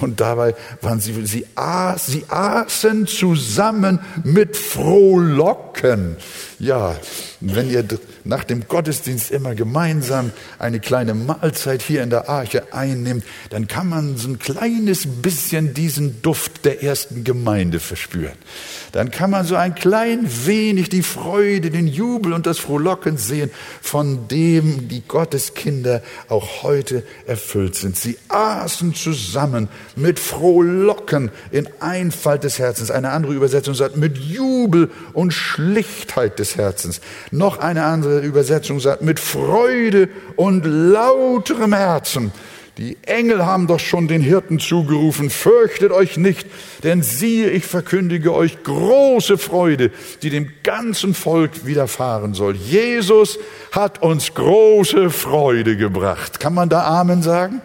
und 0.00 0.20
dabei 0.20 0.54
waren 0.80 1.00
sie, 1.00 1.26
sie, 1.26 1.46
aß, 1.54 2.06
sie 2.06 2.24
aßen 2.28 3.06
zusammen 3.06 4.00
mit 4.24 4.56
Frohlocken. 4.56 6.16
Ja, 6.62 6.96
wenn 7.40 7.68
ihr 7.68 7.84
nach 8.22 8.44
dem 8.44 8.68
Gottesdienst 8.68 9.32
immer 9.32 9.56
gemeinsam 9.56 10.30
eine 10.60 10.78
kleine 10.78 11.12
Mahlzeit 11.12 11.82
hier 11.82 12.04
in 12.04 12.10
der 12.10 12.28
Arche 12.28 12.72
einnimmt, 12.72 13.24
dann 13.50 13.66
kann 13.66 13.88
man 13.88 14.16
so 14.16 14.28
ein 14.28 14.38
kleines 14.38 15.08
bisschen 15.22 15.74
diesen 15.74 16.22
Duft 16.22 16.64
der 16.64 16.84
ersten 16.84 17.24
Gemeinde 17.24 17.80
verspüren. 17.80 18.36
Dann 18.92 19.10
kann 19.10 19.30
man 19.30 19.44
so 19.44 19.56
ein 19.56 19.74
klein 19.74 20.20
wenig 20.46 20.88
die 20.88 21.02
Freude, 21.02 21.72
den 21.72 21.88
Jubel 21.88 22.32
und 22.32 22.46
das 22.46 22.60
Frohlocken 22.60 23.16
sehen, 23.16 23.50
von 23.80 24.28
dem 24.28 24.86
die 24.86 25.00
Gotteskinder 25.00 26.00
auch 26.28 26.62
heute 26.62 27.02
erfüllt 27.26 27.74
sind. 27.74 27.96
Sie 27.96 28.18
aßen 28.28 28.94
zusammen 28.94 29.68
mit 29.96 30.20
Frohlocken 30.20 31.32
in 31.50 31.68
Einfalt 31.80 32.44
des 32.44 32.60
Herzens. 32.60 32.92
Eine 32.92 33.10
andere 33.10 33.32
Übersetzung 33.32 33.74
sagt 33.74 33.96
mit 33.96 34.16
Jubel 34.16 34.92
und 35.12 35.32
Schlichtheit 35.32 36.38
Herzens. 36.56 37.00
Noch 37.30 37.58
eine 37.58 37.84
andere 37.84 38.20
Übersetzung 38.20 38.80
sagt 38.80 39.02
mit 39.02 39.20
Freude 39.20 40.08
und 40.36 40.64
lauterem 40.64 41.72
Herzen. 41.72 42.32
Die 42.78 42.96
Engel 43.02 43.44
haben 43.44 43.66
doch 43.66 43.80
schon 43.80 44.08
den 44.08 44.22
Hirten 44.22 44.58
zugerufen, 44.58 45.28
fürchtet 45.28 45.92
euch 45.92 46.16
nicht, 46.16 46.46
denn 46.82 47.02
siehe, 47.02 47.50
ich 47.50 47.66
verkündige 47.66 48.32
euch 48.32 48.62
große 48.62 49.36
Freude, 49.36 49.90
die 50.22 50.30
dem 50.30 50.48
ganzen 50.62 51.12
Volk 51.12 51.66
widerfahren 51.66 52.32
soll. 52.32 52.56
Jesus 52.56 53.38
hat 53.72 54.00
uns 54.00 54.32
große 54.32 55.10
Freude 55.10 55.76
gebracht. 55.76 56.40
Kann 56.40 56.54
man 56.54 56.70
da 56.70 56.84
Amen 56.84 57.22
sagen? 57.22 57.60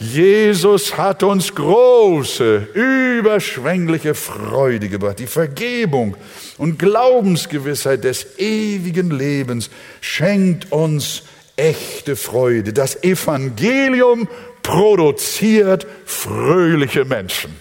Jesus 0.00 0.96
hat 0.96 1.24
uns 1.24 1.52
große, 1.54 2.68
überschwängliche 2.72 4.14
Freude 4.14 4.88
gebracht. 4.88 5.18
Die 5.18 5.26
Vergebung 5.26 6.16
und 6.56 6.78
Glaubensgewissheit 6.78 8.04
des 8.04 8.38
ewigen 8.38 9.10
Lebens 9.10 9.70
schenkt 10.00 10.70
uns 10.70 11.24
echte 11.56 12.14
Freude. 12.14 12.72
Das 12.72 13.02
Evangelium 13.02 14.28
produziert 14.62 15.86
fröhliche 16.04 17.04
Menschen. 17.04 17.56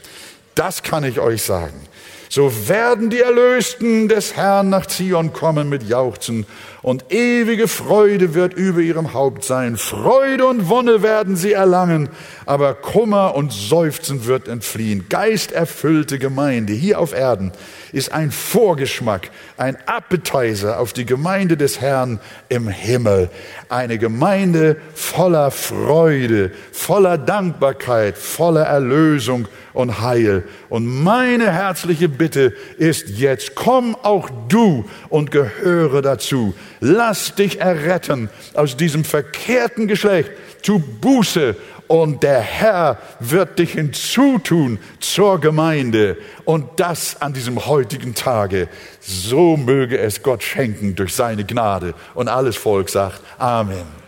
Das 0.53 0.83
kann 0.83 1.03
ich 1.03 1.19
euch 1.19 1.41
sagen. 1.41 1.87
So 2.29 2.51
werden 2.67 3.09
die 3.09 3.21
Erlösten 3.21 4.09
des 4.09 4.35
Herrn 4.35 4.69
nach 4.69 4.85
Zion 4.85 5.33
kommen 5.33 5.69
mit 5.69 5.83
Jauchzen 5.83 6.45
und 6.87 7.11
ewige 7.11 7.67
Freude 7.67 8.33
wird 8.33 8.53
über 8.53 8.79
ihrem 8.79 9.13
Haupt 9.13 9.43
sein. 9.43 9.75
Freude 9.75 10.45
und 10.47 10.69
Wonne 10.69 11.03
werden 11.03 11.35
sie 11.35 11.51
erlangen, 11.51 12.07
aber 12.45 12.75
Kummer 12.75 13.35
und 13.35 13.51
Seufzen 13.51 14.25
wird 14.25 14.47
entfliehen. 14.47 15.07
Geisterfüllte 15.09 16.17
Gemeinde 16.17 16.71
hier 16.71 17.01
auf 17.01 17.13
Erden 17.13 17.51
ist 17.91 18.13
ein 18.13 18.31
Vorgeschmack, 18.31 19.31
ein 19.57 19.77
Appetizer 19.85 20.79
auf 20.79 20.93
die 20.93 21.05
Gemeinde 21.05 21.57
des 21.57 21.81
Herrn 21.81 22.21
im 22.47 22.69
Himmel. 22.69 23.31
Eine 23.67 23.97
Gemeinde 23.97 24.77
voller 24.95 25.51
Freude, 25.51 26.51
voller 26.71 27.17
Dankbarkeit, 27.17 28.17
voller 28.17 28.63
Erlösung 28.63 29.49
und 29.73 30.01
Heil. 30.01 30.43
Und 30.69 30.87
meine 30.87 31.51
herzliche 31.51 32.09
Bitte 32.09 32.53
ist 32.77 33.09
jetzt, 33.09 33.55
komm 33.55 33.95
auch 33.95 34.29
du 34.47 34.85
und 35.09 35.31
gehöre 35.31 36.01
dazu. 36.01 36.55
Lass 36.79 37.35
dich 37.35 37.59
erretten 37.59 38.29
aus 38.53 38.77
diesem 38.77 39.03
verkehrten 39.03 39.87
Geschlecht. 39.87 40.31
Tu 40.61 40.79
Buße 40.79 41.55
und 41.87 42.23
der 42.23 42.39
Herr 42.39 42.97
wird 43.19 43.59
dich 43.59 43.73
hinzutun 43.73 44.79
zur 44.99 45.39
Gemeinde 45.39 46.17
und 46.45 46.67
das 46.77 47.21
an 47.21 47.33
diesem 47.33 47.65
heutigen 47.65 48.13
Tage. 48.13 48.67
So 48.99 49.57
möge 49.57 49.97
es 49.97 50.21
Gott 50.21 50.43
schenken 50.43 50.95
durch 50.95 51.13
seine 51.13 51.45
Gnade. 51.45 51.93
Und 52.13 52.27
alles 52.27 52.57
Volk 52.57 52.89
sagt 52.89 53.21
Amen. 53.37 54.06